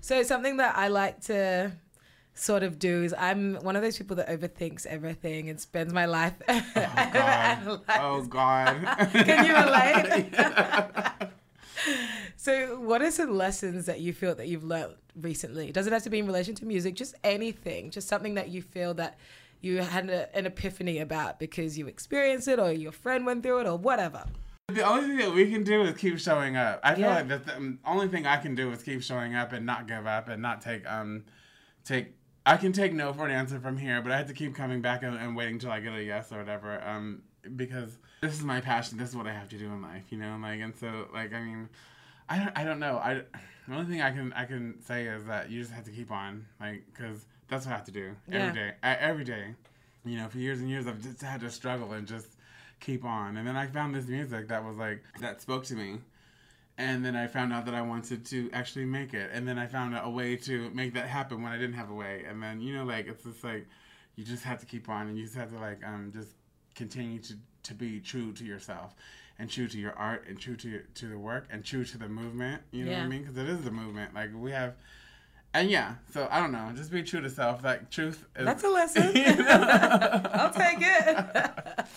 So, 0.02 0.24
something 0.24 0.58
that 0.58 0.78
I 0.78 0.88
like 0.88 1.22
to 1.22 1.72
sort 2.38 2.64
of 2.64 2.78
do 2.80 3.04
is 3.04 3.14
I'm 3.18 3.56
one 3.56 3.76
of 3.76 3.82
those 3.82 3.98
people 3.98 4.16
that 4.18 4.28
overthinks 4.30 4.86
everything 4.86 5.50
and 5.50 5.60
spends 5.60 5.92
my 5.94 6.06
life. 6.06 6.34
oh, 6.48 6.64
God. 7.14 7.82
Oh 7.90 8.22
God. 8.30 8.86
Can 9.14 9.46
you 9.46 9.56
relate? 9.56 11.30
So, 12.36 12.80
what 12.80 13.02
are 13.02 13.12
some 13.12 13.36
lessons 13.36 13.86
that 13.86 14.00
you 14.00 14.14
feel 14.14 14.36
that 14.36 14.48
you've 14.48 14.64
learned 14.64 14.96
recently? 15.16 15.68
It 15.70 15.74
doesn't 15.74 15.92
have 15.92 16.04
to 16.04 16.10
be 16.10 16.20
in 16.20 16.26
relation 16.28 16.56
to 16.56 16.66
music, 16.66 16.96
just 16.96 17.16
anything, 17.24 17.92
just 17.92 18.08
something 18.08 18.36
that 18.36 18.50
you 18.50 18.62
feel 18.62 18.94
that 18.96 19.18
you 19.62 19.78
had 19.82 20.10
a, 20.10 20.36
an 20.36 20.46
epiphany 20.46 21.00
about 21.00 21.40
because 21.40 21.78
you 21.78 21.88
experienced 21.88 22.48
it 22.48 22.60
or 22.60 22.72
your 22.72 22.92
friend 22.92 23.26
went 23.26 23.44
through 23.44 23.60
it 23.62 23.68
or 23.68 23.78
whatever. 23.78 24.24
The 24.70 24.82
only 24.84 25.08
thing 25.08 25.18
that 25.18 25.34
we 25.34 25.50
can 25.52 25.64
do 25.64 25.82
is 25.84 25.98
keep 25.98 26.20
showing 26.20 26.58
up. 26.58 26.80
I 26.84 26.94
feel 26.96 27.06
Yeah. 27.06 27.16
like 27.16 27.28
the 27.28 27.56
um, 27.56 27.80
only 27.86 28.08
thing 28.08 28.26
I 28.26 28.38
can 28.38 28.54
do 28.54 28.72
is 28.72 28.84
keep 28.84 29.02
showing 29.02 29.34
up 29.36 29.52
and 29.54 29.66
not 29.66 29.88
give 29.88 30.06
up 30.06 30.28
and 30.30 30.42
not 30.42 30.62
take 30.62 30.86
um 30.90 31.24
take. 31.86 32.14
I 32.48 32.56
can 32.56 32.72
take 32.72 32.94
no 32.94 33.12
for 33.12 33.26
an 33.26 33.32
answer 33.32 33.60
from 33.60 33.78
here, 33.78 34.02
but 34.02 34.12
I 34.14 34.18
have 34.18 34.28
to 34.28 34.34
keep 34.34 34.56
coming 34.56 34.82
back 34.82 35.04
and, 35.04 35.18
and 35.18 35.36
waiting 35.36 35.60
till 35.60 35.70
I 35.70 35.82
get 35.82 35.94
a 35.94 36.02
yes 36.02 36.32
or 36.32 36.38
whatever. 36.38 36.82
Um, 36.82 37.22
because 37.58 37.98
this 38.22 38.34
is 38.34 38.42
my 38.44 38.62
passion. 38.62 38.98
This 38.98 39.10
is 39.10 39.16
what 39.18 39.28
I 39.28 39.34
have 39.34 39.50
to 39.50 39.58
do 39.58 39.66
in 39.66 39.82
life, 39.82 40.04
you 40.10 40.18
know. 40.18 40.38
Like, 40.42 40.62
and 40.62 40.74
so, 40.74 41.08
like, 41.14 41.34
I 41.34 41.42
mean, 41.42 41.68
I 42.30 42.38
don't, 42.40 42.52
I 42.56 42.64
don't 42.64 42.80
know. 42.80 42.98
I 42.98 43.16
the 43.68 43.74
only 43.76 43.86
thing 43.86 44.02
I 44.02 44.12
can 44.12 44.32
I 44.32 44.46
can 44.46 44.82
say 44.82 45.06
is 45.08 45.26
that 45.26 45.52
you 45.52 45.60
just 45.60 45.74
have 45.74 45.84
to 45.86 45.92
keep 45.92 46.10
on, 46.10 46.46
like, 46.60 46.84
because 46.94 47.26
that's 47.50 47.66
what 47.66 47.74
I 47.74 47.76
have 47.76 47.86
to 47.86 47.92
do 47.92 48.16
Yeah. 48.32 48.38
every 48.38 48.54
day. 48.54 48.72
I, 48.82 48.94
every 48.96 49.24
day, 49.26 49.54
you 50.06 50.18
know, 50.18 50.30
for 50.30 50.38
years 50.38 50.60
and 50.60 50.70
years, 50.70 50.88
I've 50.88 51.02
just 51.02 51.22
had 51.22 51.42
to 51.42 51.52
struggle 51.52 51.92
and 51.92 52.08
just 52.08 52.28
keep 52.80 53.04
on. 53.04 53.36
And 53.36 53.46
then 53.46 53.58
I 53.58 53.68
found 53.68 53.94
this 53.94 54.08
music 54.08 54.48
that 54.48 54.64
was 54.64 54.78
like 54.78 55.04
that 55.20 55.42
spoke 55.42 55.66
to 55.66 55.76
me. 55.76 55.98
And 56.80 57.04
then 57.04 57.16
I 57.16 57.26
found 57.26 57.52
out 57.54 57.66
that 57.66 57.74
I 57.74 57.82
wanted 57.82 58.24
to 58.28 58.52
actually 58.54 58.86
make 58.86 59.14
it. 59.14 59.32
And 59.34 59.48
then 59.48 59.58
I 59.58 59.66
found 59.66 59.98
a 60.00 60.10
way 60.10 60.36
to 60.38 60.70
make 60.72 60.94
that 60.94 61.08
happen 61.08 61.42
when 61.42 61.52
I 61.52 61.58
didn't 61.58 61.76
have 61.76 61.90
a 61.90 61.94
way. 61.94 62.24
And 62.28 62.42
then 62.42 62.62
you 62.62 62.76
know, 62.76 62.84
like 62.84 63.08
it's 63.08 63.24
just 63.24 63.44
like 63.44 63.68
you 64.16 64.24
just 64.24 64.44
have 64.44 64.60
to 64.60 64.66
keep 64.66 64.90
on, 64.90 65.08
and 65.08 65.18
you 65.18 65.24
just 65.24 65.36
have 65.36 65.52
to 65.52 65.60
like 65.60 65.84
um 65.86 66.12
just 66.14 66.30
continue 66.76 67.20
to 67.20 67.34
to 67.64 67.74
be 67.74 68.00
true 68.00 68.32
to 68.34 68.46
yourself, 68.46 68.96
and 69.40 69.50
true 69.50 69.68
to 69.68 69.78
your 69.78 69.94
art, 69.94 70.26
and 70.30 70.40
true 70.40 70.56
to 70.56 70.70
your, 70.70 70.82
to 70.96 71.08
the 71.08 71.18
work, 71.18 71.48
and 71.50 71.66
true 71.66 71.84
to 71.84 71.98
the 71.98 72.08
movement. 72.08 72.62
You 72.72 72.86
know 72.86 72.92
what 72.92 73.02
I 73.02 73.08
mean? 73.08 73.22
Because 73.22 73.38
it 73.38 73.50
is 73.50 73.62
the 73.62 73.72
movement. 73.72 74.14
Like 74.14 74.30
we 74.36 74.52
have 74.52 74.76
and 75.54 75.72
yeah, 75.72 75.96
so 76.14 76.28
I 76.30 76.40
don't 76.40 76.52
know. 76.52 76.72
Just 76.76 76.92
be 76.92 77.02
true 77.02 77.22
to 77.22 77.30
self. 77.30 77.64
Like 77.64 77.90
truth. 77.90 78.26
Is, 78.36 78.46
That's 78.46 78.64
a 78.64 78.70
lesson. 78.70 79.12
You 79.16 79.36
know? 79.36 79.48
I'll 80.34 80.54
take 80.54 80.78
it. 80.80 81.52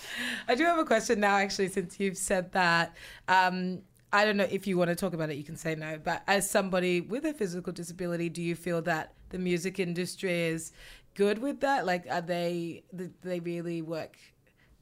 I 0.48 0.54
do 0.54 0.64
have 0.64 0.78
a 0.78 0.84
question 0.84 1.20
now, 1.20 1.36
actually, 1.36 1.68
since 1.68 2.00
you've 2.00 2.16
said 2.16 2.52
that. 2.52 2.96
Um, 3.28 3.82
I 4.12 4.24
don't 4.24 4.36
know 4.36 4.48
if 4.50 4.66
you 4.66 4.76
want 4.76 4.90
to 4.90 4.96
talk 4.96 5.14
about 5.14 5.30
it, 5.30 5.36
you 5.36 5.44
can 5.44 5.56
say 5.56 5.74
no. 5.74 5.98
But 6.02 6.22
as 6.26 6.48
somebody 6.50 7.00
with 7.00 7.24
a 7.24 7.32
physical 7.32 7.72
disability, 7.72 8.28
do 8.28 8.42
you 8.42 8.56
feel 8.56 8.82
that 8.82 9.14
the 9.28 9.38
music 9.38 9.78
industry 9.78 10.32
is 10.32 10.72
good 11.14 11.38
with 11.38 11.60
that? 11.60 11.86
Like, 11.86 12.06
are 12.10 12.20
they, 12.20 12.82
they 12.92 13.40
really 13.40 13.82
work 13.82 14.16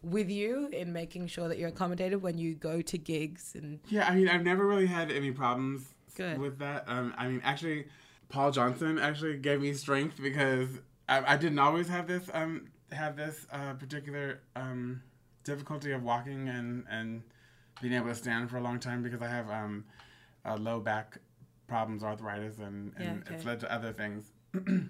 with 0.03 0.31
you 0.31 0.69
in 0.69 0.93
making 0.93 1.27
sure 1.27 1.49
that 1.49 1.59
you're 1.59 1.69
accommodated 1.69 2.23
when 2.23 2.38
you 2.38 2.55
go 2.55 2.81
to 2.81 2.97
gigs 2.97 3.55
and 3.55 3.81
Yeah, 3.88 4.09
I 4.09 4.14
mean, 4.14 4.29
I've 4.29 4.45
never 4.45 4.67
really 4.67 4.87
had 4.87 5.11
any 5.11 5.33
problems 5.33 5.95
Good. 6.17 6.38
with 6.38 6.59
that. 6.61 6.85
Um, 6.87 7.12
I 7.19 7.29
mean, 7.29 7.43
actually, 7.45 7.87
Paul 8.29 8.51
Johnson 8.51 8.99
actually 8.99 9.37
gave 9.38 9.61
me 9.61 9.73
strength 9.73 10.21
because 10.23 10.69
I, 11.09 11.35
I 11.35 11.37
didn't 11.37 11.59
always 11.59 11.88
have 11.88 12.07
this 12.07 12.29
um 12.33 12.67
have 12.93 13.17
this 13.17 13.47
uh, 13.53 13.75
particular 13.75 14.41
um 14.57 15.03
difficulty 15.45 15.93
of 15.93 16.03
walking 16.03 16.49
and 16.49 16.85
and 16.91 17.23
being 17.81 17.95
able 17.95 18.09
to 18.09 18.14
stand 18.14 18.51
for 18.51 18.57
a 18.57 18.61
long 18.62 18.79
time 18.81 19.03
because 19.03 19.23
I 19.23 19.29
have 19.29 19.49
um 19.51 19.85
uh, 20.45 20.57
low 20.57 20.81
back 20.81 21.19
problems, 21.67 22.03
arthritis, 22.03 22.59
and, 22.59 22.93
and 22.97 23.23
Yeah, 23.29 23.35
it's 23.35 23.45
led 23.45 23.61
to 23.61 23.73
other 23.73 23.93
things. 23.93 24.25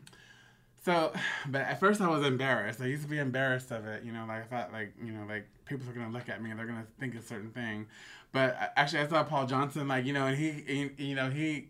So, 0.85 1.13
but 1.49 1.63
at 1.63 1.81
first 1.81 2.01
I 2.01 2.09
was 2.09 2.25
embarrassed. 2.25 2.81
I 2.81 2.87
used 2.87 3.03
to 3.03 3.09
be 3.09 3.19
embarrassed 3.19 3.71
of 3.73 3.85
it. 3.87 4.05
You 4.05 4.13
know, 4.13 4.25
like 4.27 4.45
I 4.45 4.47
thought, 4.47 4.73
like 4.73 4.95
you 5.05 5.13
know, 5.13 5.27
like 5.29 5.47
people 5.67 5.89
are 5.89 5.93
gonna 5.93 6.11
look 6.13 6.29
at 6.29 6.41
me 6.43 6.51
and 6.51 6.59
they're 6.59 6.67
gonna 6.67 6.87
think 7.01 7.15
a 7.15 7.21
certain 7.21 7.51
thing. 7.51 7.87
But 8.33 8.73
actually, 8.77 9.01
I 9.01 9.09
saw 9.09 9.23
Paul 9.25 9.47
Johnson, 9.47 9.89
like 9.89 10.07
you 10.07 10.13
know, 10.13 10.27
and 10.27 10.37
he, 10.39 10.51
he 10.97 11.09
you 11.09 11.15
know, 11.15 11.31
he 11.31 11.69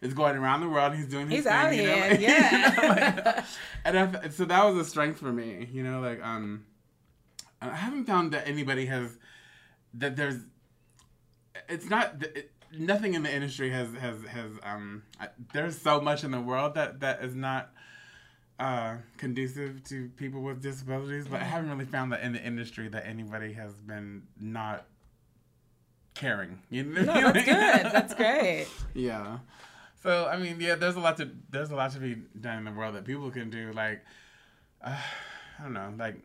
is 0.00 0.14
going 0.14 0.36
around 0.36 0.60
the 0.60 0.68
world. 0.68 0.94
He's 0.94 1.06
doing 1.08 1.26
his 1.28 1.38
He's 1.38 1.44
thing. 1.44 1.52
out 1.52 1.74
you 1.74 1.82
know, 1.86 1.94
here, 1.96 2.10
like- 2.10 2.20
yeah. 2.20 2.70
you 2.70 2.82
know, 2.82 2.88
like, 2.88 3.44
and 3.84 3.98
I, 3.98 4.28
so 4.28 4.44
that 4.46 4.64
was 4.64 4.76
a 4.78 4.88
strength 4.88 5.18
for 5.18 5.32
me. 5.32 5.68
You 5.70 5.82
know, 5.82 6.00
like 6.00 6.22
um, 6.24 6.64
I 7.60 7.74
haven't 7.74 8.04
found 8.06 8.32
that 8.32 8.46
anybody 8.46 8.86
has 8.86 9.18
that 9.98 10.16
there's. 10.16 10.36
It's 11.68 11.88
not. 11.88 12.22
It, 12.22 12.50
nothing 12.76 13.14
in 13.14 13.22
the 13.22 13.34
industry 13.34 13.70
has 13.70 13.92
has 13.94 14.22
has 14.24 14.50
um. 14.62 15.02
I, 15.20 15.28
there's 15.52 15.80
so 15.80 16.00
much 16.00 16.24
in 16.24 16.30
the 16.30 16.40
world 16.40 16.74
that 16.74 17.00
that 17.00 17.22
is 17.22 17.34
not 17.34 17.70
uh, 18.58 18.96
conducive 19.18 19.84
to 19.84 20.08
people 20.16 20.40
with 20.40 20.62
disabilities, 20.62 21.26
but 21.28 21.40
I 21.40 21.44
haven't 21.44 21.70
really 21.70 21.84
found 21.84 22.12
that 22.12 22.22
in 22.22 22.32
the 22.32 22.42
industry 22.42 22.88
that 22.88 23.06
anybody 23.06 23.52
has 23.52 23.74
been 23.74 24.22
not 24.40 24.86
caring. 26.14 26.62
You 26.70 26.84
know? 26.84 27.02
no, 27.02 27.32
that's 27.32 27.44
good. 27.44 27.92
That's 27.92 28.14
great. 28.14 28.66
Yeah. 28.94 29.38
So 30.02 30.26
I 30.26 30.36
mean, 30.38 30.60
yeah, 30.60 30.76
there's 30.76 30.94
a 30.94 31.00
lot 31.00 31.16
to 31.16 31.30
there's 31.50 31.70
a 31.70 31.74
lot 31.74 31.92
to 31.92 31.98
be 31.98 32.16
done 32.40 32.58
in 32.58 32.64
the 32.64 32.70
world 32.70 32.94
that 32.94 33.04
people 33.04 33.30
can 33.30 33.50
do. 33.50 33.72
Like, 33.72 34.04
uh, 34.82 34.96
I 35.58 35.62
don't 35.62 35.72
know, 35.72 35.92
like, 35.98 36.16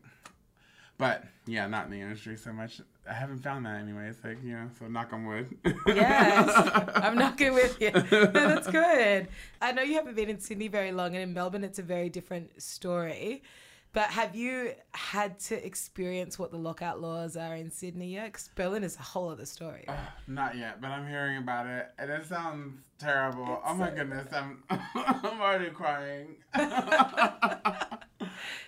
but 0.97 1.23
yeah, 1.47 1.67
not 1.67 1.85
in 1.85 1.91
the 1.91 1.99
industry 1.99 2.37
so 2.37 2.53
much. 2.53 2.79
I 3.09 3.13
haven't 3.13 3.39
found 3.39 3.65
that 3.65 3.79
anyway. 3.79 4.09
It's 4.09 4.23
Like, 4.23 4.43
you 4.43 4.53
know, 4.53 4.69
so 4.77 4.87
knock 4.87 5.11
on 5.11 5.25
wood. 5.25 5.57
Yes, 5.87 6.89
I'm 6.95 7.17
knocking 7.17 7.53
with 7.53 7.79
you. 7.81 7.91
No, 7.91 8.25
that's 8.31 8.67
good. 8.69 9.27
I 9.61 9.71
know 9.71 9.81
you 9.81 9.95
haven't 9.95 10.15
been 10.15 10.29
in 10.29 10.39
Sydney 10.39 10.67
very 10.67 10.91
long, 10.91 11.15
and 11.15 11.23
in 11.23 11.33
Melbourne, 11.33 11.63
it's 11.63 11.79
a 11.79 11.83
very 11.83 12.09
different 12.09 12.61
story. 12.61 13.41
But 13.93 14.05
have 14.11 14.35
you 14.35 14.71
had 14.93 15.37
to 15.39 15.65
experience 15.65 16.39
what 16.39 16.51
the 16.51 16.57
lockout 16.57 17.01
laws 17.01 17.35
are 17.35 17.55
in 17.55 17.71
Sydney 17.71 18.13
yet? 18.13 18.27
Because 18.27 18.49
Berlin 18.55 18.83
is 18.85 18.95
a 18.97 19.01
whole 19.01 19.29
other 19.29 19.45
story. 19.45 19.83
right? 19.87 19.97
Not 20.27 20.55
yet, 20.55 20.79
but 20.79 20.91
I'm 20.91 21.05
hearing 21.07 21.37
about 21.37 21.65
it, 21.67 21.91
and 21.99 22.09
it 22.09 22.25
sounds 22.25 22.79
terrible. 22.99 23.61
oh 23.65 23.73
my 23.73 23.89
so- 23.89 23.95
goodness, 23.95 24.27
I'm 24.31 24.63
I'm 24.69 25.41
already 25.41 25.71
crying. 25.71 26.35
but 26.53 28.07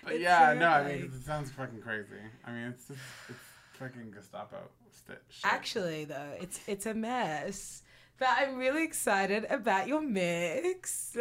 It's 0.08 0.20
yeah, 0.22 0.52
so 0.52 0.58
no, 0.58 0.68
I 0.68 0.84
mean 0.92 1.04
it 1.04 1.24
sounds 1.24 1.50
fucking 1.52 1.80
crazy. 1.80 2.20
I 2.46 2.50
mean 2.52 2.66
it's 2.68 2.88
just 2.88 3.00
it's 3.30 3.38
fucking 3.74 4.12
Gestapo 4.12 4.56
st- 4.90 5.18
shit. 5.28 5.44
Actually, 5.44 6.04
though, 6.04 6.32
it's 6.40 6.60
it's 6.66 6.86
a 6.86 6.94
mess. 6.94 7.82
But 8.18 8.28
I'm 8.38 8.56
really 8.56 8.84
excited 8.84 9.44
about 9.50 9.88
your 9.88 10.00
mix. 10.00 11.16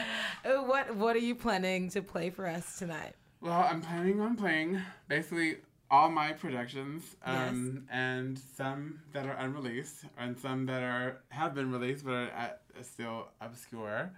what 0.44 0.96
what 0.96 1.14
are 1.14 1.20
you 1.20 1.34
planning 1.34 1.88
to 1.90 2.02
play 2.02 2.30
for 2.30 2.46
us 2.46 2.78
tonight? 2.78 3.14
Well, 3.40 3.66
I'm 3.68 3.80
planning 3.80 4.20
on 4.20 4.36
playing 4.36 4.80
basically 5.08 5.58
all 5.90 6.10
my 6.10 6.32
productions, 6.32 7.16
um, 7.24 7.84
and 7.90 8.38
some 8.56 9.00
that 9.12 9.26
are 9.26 9.34
unreleased, 9.34 10.04
and 10.18 10.38
some 10.38 10.66
that 10.66 10.82
are 10.82 11.22
have 11.28 11.54
been 11.54 11.70
released 11.70 12.04
but 12.04 12.12
are 12.12 12.30
at, 12.30 12.62
still 12.80 13.28
obscure. 13.40 14.10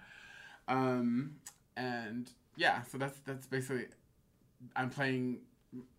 Um, 0.67 1.35
and 1.75 2.29
yeah, 2.55 2.81
so 2.83 2.97
that's 2.97 3.19
that's 3.25 3.45
basically 3.45 3.87
I'm 4.75 4.89
playing 4.89 5.39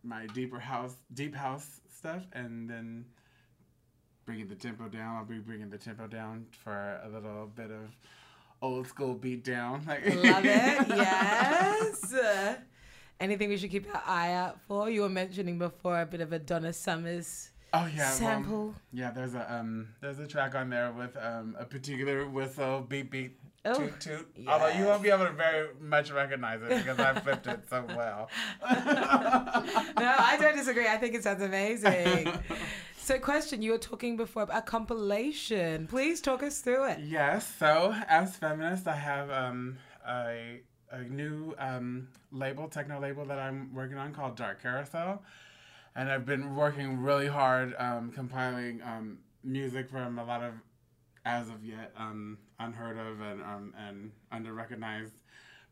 my 0.03 0.27
deeper 0.27 0.59
house, 0.59 0.95
deep 1.15 1.35
house 1.35 1.81
stuff, 1.97 2.23
and 2.33 2.69
then 2.69 3.05
bringing 4.25 4.49
the 4.49 4.55
tempo 4.55 4.89
down. 4.89 5.17
I'll 5.17 5.25
be 5.25 5.39
bringing 5.39 5.71
the 5.71 5.79
tempo 5.79 6.07
down 6.07 6.47
for 6.65 7.01
a 7.05 7.09
little 7.09 7.47
bit 7.55 7.71
of 7.71 7.97
old 8.63 8.87
school 8.89 9.15
beat 9.15 9.45
down. 9.45 9.85
Like 9.87 10.05
Love 10.15 10.45
it. 10.45 10.89
Yes. 10.89 12.13
Uh, 12.13 12.57
anything 13.21 13.49
we 13.49 13.57
should 13.57 13.71
keep 13.71 13.87
our 13.95 14.03
eye 14.07 14.33
out 14.33 14.59
for? 14.67 14.91
You 14.91 15.03
were 15.03 15.09
mentioning 15.09 15.59
before 15.59 16.01
a 16.01 16.07
bit 16.07 16.21
of 16.21 16.33
a 16.33 16.39
Donna 16.39 16.73
Summers 16.73 17.51
Oh 17.73 17.87
yeah, 17.95 18.09
well, 18.09 18.13
sample. 18.17 18.75
yeah. 18.93 19.11
There's 19.11 19.35
a 19.35 19.53
um, 19.55 19.89
there's 20.01 20.19
a 20.19 20.27
track 20.27 20.55
on 20.55 20.71
there 20.71 20.93
with 20.93 21.17
um, 21.17 21.57
a 21.59 21.65
particular 21.65 22.27
whistle, 22.27 22.81
beep 22.89 23.11
beep, 23.11 23.39
Oh, 23.67 23.75
toot 23.75 24.01
toot. 24.01 24.29
Although 24.47 24.69
you 24.69 24.85
won't 24.85 25.03
be 25.03 25.11
able 25.11 25.27
to 25.27 25.33
very 25.33 25.69
much 25.81 26.11
recognize 26.11 26.63
it 26.63 26.69
because 26.69 26.99
I 26.99 27.19
flipped 27.21 27.47
it 27.47 27.61
so 27.69 27.85
well. 27.89 28.31
no, 28.63 30.15
I 30.19 30.37
don't 30.41 30.57
disagree. 30.57 30.87
I 30.87 30.97
think 30.97 31.15
it 31.15 31.23
sounds 31.23 31.43
amazing. 31.43 32.33
So, 32.99 33.21
question: 33.21 33.63
You 33.63 33.71
were 33.71 33.79
talking 33.79 34.17
before 34.17 34.43
about 34.43 34.59
a 34.59 34.63
compilation. 34.63 35.87
Please 35.87 36.21
talk 36.21 36.43
us 36.43 36.61
through 36.61 36.89
it. 36.89 36.99
Yes. 36.99 37.47
So 37.57 37.95
as 38.09 38.35
feminist, 38.35 38.89
I 38.89 38.97
have 38.97 39.31
um, 39.31 39.79
a 40.05 40.61
a 40.91 41.03
new 41.03 41.55
um, 41.59 42.09
label, 42.33 42.69
techno 42.69 43.01
label 43.01 43.25
that 43.27 43.39
I'm 43.39 43.73
working 43.75 43.97
on 43.97 44.13
called 44.13 44.37
Dark 44.37 44.63
Carousel, 44.63 45.23
and 45.95 46.11
I've 46.11 46.27
been 46.27 46.55
working 46.55 47.01
really 47.01 47.29
hard 47.29 47.75
um, 47.79 48.11
compiling 48.13 48.83
um, 48.83 49.19
music 49.45 49.89
from 49.89 50.19
a 50.19 50.25
lot 50.25 50.43
of, 50.43 50.55
as 51.25 51.49
of 51.49 51.65
yet, 51.65 51.93
um, 51.97 52.39
unheard 52.59 52.99
of 52.99 53.21
and 53.21 53.43
um, 53.43 53.75
and 53.77 54.13
under 54.33 54.53
recognized 54.53 55.15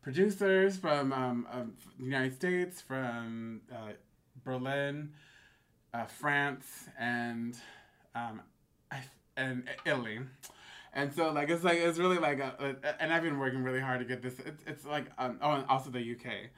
producers 0.01 0.77
from 0.77 1.11
um, 1.11 1.47
um, 1.51 1.73
the 1.97 2.05
United 2.05 2.33
States, 2.33 2.81
from 2.81 3.61
uh, 3.71 3.93
Berlin, 4.43 5.11
uh, 5.93 6.05
France, 6.05 6.87
and 6.99 7.57
um, 8.13 8.41
and 9.37 9.67
Italy. 9.85 10.19
And 10.93 11.13
so, 11.13 11.31
like, 11.31 11.49
it's 11.49 11.63
like 11.63 11.77
it's 11.77 11.97
really 11.97 12.19
like, 12.19 12.39
a, 12.39 12.77
a, 12.83 13.01
and 13.01 13.11
I've 13.11 13.23
been 13.23 13.37
working 13.37 13.63
really 13.63 13.81
hard 13.81 13.99
to 13.99 14.05
get 14.05 14.21
this. 14.21 14.39
It's, 14.39 14.63
it's 14.65 14.85
like, 14.85 15.07
um, 15.17 15.39
oh, 15.41 15.51
and 15.51 15.65
also 15.67 15.89
the 15.89 15.99
UK. 15.99 16.51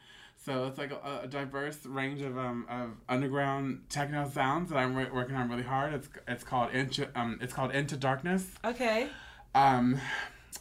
So 0.45 0.65
it's 0.65 0.77
like 0.77 0.91
a, 0.91 1.21
a 1.23 1.27
diverse 1.27 1.85
range 1.85 2.21
of 2.21 2.37
um 2.37 2.67
of 2.69 2.91
underground 3.09 3.85
techno 3.89 4.29
sounds 4.29 4.69
that 4.69 4.77
I'm 4.77 4.95
re- 4.95 5.09
working 5.11 5.35
on 5.35 5.49
really 5.49 5.63
hard. 5.63 5.93
It's 5.93 6.09
it's 6.27 6.43
called 6.43 6.71
into 6.71 7.07
um 7.19 7.39
it's 7.41 7.53
called 7.53 7.71
Into 7.71 7.97
Darkness. 7.97 8.47
Okay. 8.63 9.09
Um, 9.57 9.99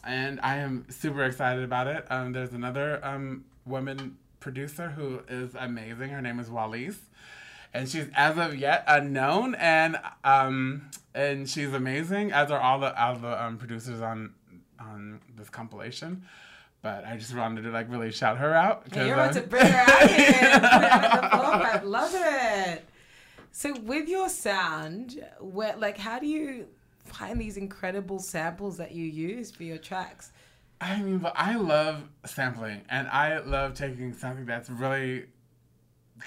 and 0.03 0.39
I 0.41 0.57
am 0.57 0.85
super 0.89 1.23
excited 1.23 1.63
about 1.63 1.85
it. 1.85 2.07
Um, 2.09 2.33
there's 2.33 2.53
another 2.53 2.99
um, 3.05 3.45
woman 3.63 4.17
producer 4.39 4.89
who 4.89 5.19
is 5.29 5.53
amazing. 5.53 6.09
Her 6.09 6.21
name 6.21 6.39
is 6.39 6.47
Walise, 6.47 6.97
and 7.75 7.87
she's 7.87 8.07
as 8.15 8.39
of 8.39 8.55
yet 8.55 8.83
unknown, 8.87 9.53
and 9.55 9.99
um, 10.23 10.89
and 11.13 11.47
she's 11.47 11.73
amazing. 11.73 12.31
As 12.31 12.49
are 12.49 12.59
all 12.59 12.79
the 12.79 12.99
all 12.99 13.15
the 13.15 13.43
um, 13.43 13.59
producers 13.59 14.01
on 14.01 14.33
on 14.79 15.19
this 15.35 15.49
compilation. 15.49 16.23
But 16.81 17.05
I 17.05 17.17
just 17.17 17.35
wanted 17.35 17.63
to 17.63 17.69
like 17.69 17.91
really 17.91 18.11
shout 18.11 18.37
her 18.37 18.55
out. 18.55 18.83
You're 18.95 19.13
about 19.13 19.29
uh, 19.29 19.41
to 19.41 19.47
bring 19.47 19.67
her 19.67 19.85
out 19.87 20.09
here. 20.09 20.39
and 20.41 20.61
put 20.63 20.71
her 20.71 21.05
on 21.05 21.21
the 21.21 21.29
forefront. 21.37 21.87
Love 21.87 22.11
it. 22.15 22.83
So, 23.51 23.79
with 23.79 24.07
your 24.07 24.29
sound, 24.29 25.23
where 25.39 25.75
like, 25.77 25.97
how 25.97 26.17
do 26.17 26.25
you 26.25 26.67
find 27.07 27.39
these 27.39 27.57
incredible 27.57 28.19
samples 28.19 28.77
that 28.77 28.91
you 28.91 29.05
use 29.05 29.51
for 29.51 29.63
your 29.63 29.77
tracks? 29.77 30.31
I 30.79 31.01
mean, 31.01 31.17
but 31.19 31.33
I 31.35 31.55
love 31.55 32.03
sampling, 32.25 32.81
and 32.89 33.07
I 33.07 33.39
love 33.39 33.73
taking 33.73 34.13
something 34.13 34.45
that's 34.45 34.69
really. 34.69 35.25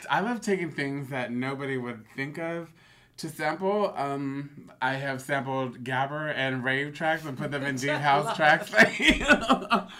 I 0.08 0.20
love 0.20 0.40
taking 0.40 0.70
things 0.70 1.10
that 1.10 1.32
nobody 1.32 1.76
would 1.76 2.04
think 2.14 2.38
of 2.38 2.72
to 3.18 3.28
sample. 3.28 3.92
Um, 3.96 4.70
I 4.80 4.94
have 4.94 5.20
sampled 5.20 5.84
Gabber 5.84 6.32
and 6.34 6.64
rave 6.64 6.94
tracks 6.94 7.24
and 7.24 7.36
put 7.36 7.50
them 7.50 7.64
in 7.64 7.76
deep 7.76 7.90
house 7.90 8.36
tracks. 8.36 8.72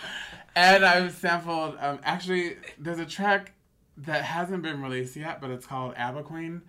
and 0.56 0.84
I've 0.84 1.12
sampled. 1.14 1.76
Um, 1.80 2.00
actually, 2.02 2.56
there's 2.78 2.98
a 2.98 3.06
track 3.06 3.52
that 3.98 4.22
hasn't 4.24 4.62
been 4.62 4.82
released 4.82 5.16
yet, 5.16 5.40
but 5.40 5.50
it's 5.50 5.66
called 5.66 5.94
ABBA 5.96 6.22
Queen. 6.24 6.62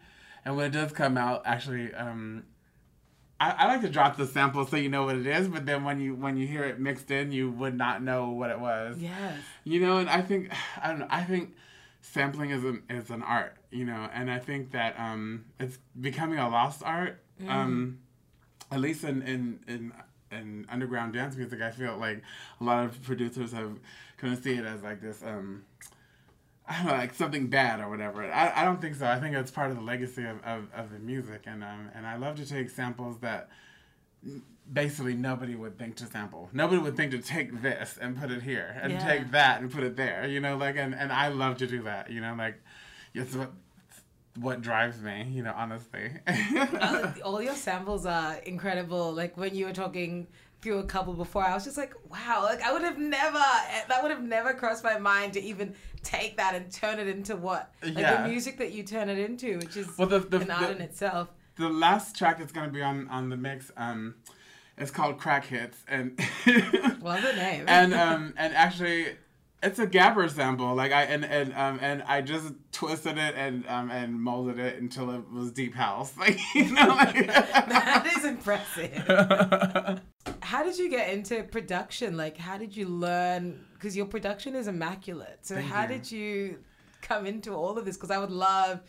And 0.44 0.58
when 0.58 0.68
it 0.68 0.72
does 0.72 0.92
come 0.92 1.18
out, 1.18 1.44
actually, 1.46 1.94
um, 1.94 2.44
I, 3.42 3.56
I 3.58 3.68
like 3.68 3.82
to 3.82 3.90
drop 3.90 4.18
the 4.18 4.28
sample 4.28 4.68
so 4.68 4.76
you 4.76 4.88
know 4.88 5.04
what 5.04 5.16
it 5.16 5.26
is, 5.26 5.48
but 5.48 5.66
then 5.66 5.84
when 5.84 6.00
you 6.00 6.14
when 6.14 6.38
you 6.38 6.46
hear 6.46 6.64
it 6.64 6.80
mixed 6.80 7.10
in, 7.10 7.32
you 7.32 7.50
would 7.50 7.76
not 7.76 8.04
know 8.04 8.30
what 8.30 8.52
it 8.52 8.60
was. 8.60 9.00
Yes. 9.00 9.40
You 9.64 9.80
know, 9.80 9.98
and 9.98 10.08
I 10.08 10.22
think 10.22 10.52
I 10.82 10.90
don't 10.90 11.00
know. 11.00 11.08
I 11.10 11.24
think 11.24 11.56
sampling 12.02 12.52
is 12.52 12.64
an 12.64 12.84
is 12.88 13.10
an 13.10 13.24
art. 13.24 13.58
You 13.72 13.86
know, 13.86 14.08
and 14.14 14.30
I 14.30 14.38
think 14.38 14.72
that 14.72 14.96
um, 15.00 15.46
it's 15.60 15.80
becoming 16.00 16.38
a 16.38 16.50
lost 16.50 16.84
art. 16.84 17.20
Um, 17.48 17.98
at 18.72 18.80
least 18.80 19.04
in 19.04 19.24
in 19.24 19.60
in 19.68 19.92
in 20.32 20.68
underground 20.70 21.14
dance 21.14 21.36
music, 21.36 21.62
I 21.62 21.72
feel 21.72 21.98
like 21.98 22.22
a 22.60 22.64
lot 22.64 22.86
of 22.86 23.02
producers 23.02 23.52
have 23.54 23.80
kind 24.18 24.34
of 24.34 24.44
see 24.44 24.54
it 24.54 24.66
as 24.66 24.84
like 24.84 25.02
this. 25.02 25.24
Um, 25.24 25.64
I 26.68 26.78
don't 26.78 26.86
know, 26.88 26.94
like 26.94 27.14
something 27.14 27.48
bad 27.48 27.82
or 27.82 27.90
whatever. 27.90 28.24
I, 28.32 28.62
I 28.62 28.64
don't 28.64 28.80
think 28.80 28.96
so. 28.96 29.06
I 29.06 29.20
think 29.20 29.36
it's 29.36 29.52
part 29.52 29.72
of 29.72 29.78
the 29.78 29.84
legacy 29.84 30.24
of, 30.26 30.38
of, 30.44 30.68
of 30.74 30.92
the 30.92 31.00
music, 31.00 31.42
and 31.46 31.64
um, 31.64 31.90
and 31.94 32.06
I 32.06 32.16
love 32.18 32.36
to 32.38 32.46
take 32.46 32.70
samples 32.70 33.18
that 33.20 33.50
basically 34.72 35.16
nobody 35.16 35.56
would 35.56 35.78
think 35.78 35.96
to 35.98 36.06
sample. 36.06 36.50
Nobody 36.54 36.80
would 36.82 36.96
think 36.96 37.12
to 37.12 37.20
take 37.20 37.62
this 37.62 37.98
and 38.00 38.18
put 38.18 38.32
it 38.32 38.42
here, 38.44 38.78
and 38.82 38.94
Yeah. 38.94 39.06
take 39.06 39.32
that 39.32 39.62
and 39.62 39.72
put 39.72 39.84
it 39.84 39.96
there. 39.96 40.28
You 40.28 40.40
know, 40.40 40.56
like 40.58 40.78
and, 40.78 40.94
and 40.96 41.12
I 41.12 41.30
love 41.30 41.58
to 41.58 41.68
do 41.68 41.84
that. 41.84 42.10
You 42.12 42.22
know, 42.22 42.36
like 42.38 42.62
it's 43.14 43.36
what 43.36 43.52
what 44.40 44.62
drives 44.62 45.02
me. 45.02 45.28
You 45.32 45.44
know, 45.44 45.54
honestly. 45.56 46.12
Uh, 46.82 47.12
all 47.26 47.42
your 47.42 47.56
samples 47.56 48.06
are 48.06 48.36
incredible. 48.46 49.12
Like 49.14 49.36
when 49.38 49.56
you 49.56 49.66
were 49.66 49.74
talking 49.74 50.28
through 50.62 50.80
a 50.80 50.84
couple 50.84 51.14
before, 51.14 51.44
I 51.44 51.54
was 51.54 51.64
just 51.64 51.78
like, 51.78 51.94
wow, 52.10 52.44
like 52.44 52.62
I 52.62 52.72
would 52.72 52.84
have 52.84 52.98
never, 53.00 53.38
that 53.40 54.00
would 54.02 54.12
have 54.12 54.24
never 54.24 54.54
crossed 54.54 54.84
my 54.84 54.98
mind 55.00 55.34
to 55.34 55.42
even 55.42 55.74
take 56.04 56.38
that 56.38 56.54
and 56.56 56.72
turn 56.72 57.00
it 57.00 57.08
into 57.08 57.36
what? 57.36 57.72
Like 57.84 57.98
Yeah. 57.98 58.24
the 58.24 58.30
music 58.30 58.58
that 58.60 58.72
you 58.72 58.84
turn 58.84 59.10
it 59.10 59.18
into, 59.18 59.58
which 59.58 59.76
is 59.78 59.88
Well, 59.98 60.08
the- 60.08 60.20
the- 60.20 60.42
an 60.42 60.52
art 60.52 60.62
the- 60.68 60.76
in 60.76 60.82
itself. 60.82 61.30
the 61.58 61.70
last 61.70 62.16
track 62.18 62.40
that's 62.40 62.52
gonna 62.52 62.70
be 62.72 62.82
on 62.82 63.08
on 63.10 63.30
the 63.30 63.38
mix, 63.38 63.72
um, 63.78 64.16
it's 64.78 64.92
called 64.92 65.18
Crack 65.20 65.46
Hits, 65.46 65.78
and 65.88 66.18
Love 67.02 67.22
the 67.24 67.34
name. 67.36 67.66
and 67.68 67.94
um 67.94 68.34
and 68.38 68.56
actually 68.56 69.08
it's 69.62 69.78
a 69.78 69.86
gabber 69.86 70.28
sample 70.28 70.74
like 70.74 70.92
i 70.92 71.04
and 71.04 71.24
and 71.24 71.54
um 71.54 71.78
and 71.84 72.02
i 72.08 72.20
just 72.20 72.52
twisted 72.72 73.16
it 73.20 73.36
and 73.38 73.68
um 73.68 73.92
and 73.92 74.20
molded 74.20 74.58
it 74.58 74.82
until 74.82 75.12
it 75.12 75.30
was 75.32 75.52
deep 75.52 75.76
house 75.76 76.18
like 76.24 76.40
you 76.56 76.72
know 76.72 76.88
like 76.88 77.28
that 77.28 78.12
is 78.18 78.26
impressive. 78.26 80.02
How 80.52 80.64
did 80.64 80.78
you 80.78 80.90
get 80.90 81.14
into 81.14 81.44
production? 81.44 82.18
Like, 82.18 82.36
how 82.36 82.58
did 82.58 82.76
you 82.76 82.86
learn? 82.88 83.66
Because 83.74 83.96
your 83.96 84.06
production 84.06 84.54
is 84.54 84.68
immaculate. 84.68 85.40
So, 85.44 85.56
Thank 85.56 85.68
how 85.68 85.84
you. 85.84 85.88
did 85.88 86.12
you 86.12 86.58
come 87.02 87.26
into 87.26 87.54
all 87.54 87.78
of 87.78 87.86
this? 87.86 87.96
Because 87.96 88.12
I 88.12 88.18
would 88.18 88.32
love 88.32 88.82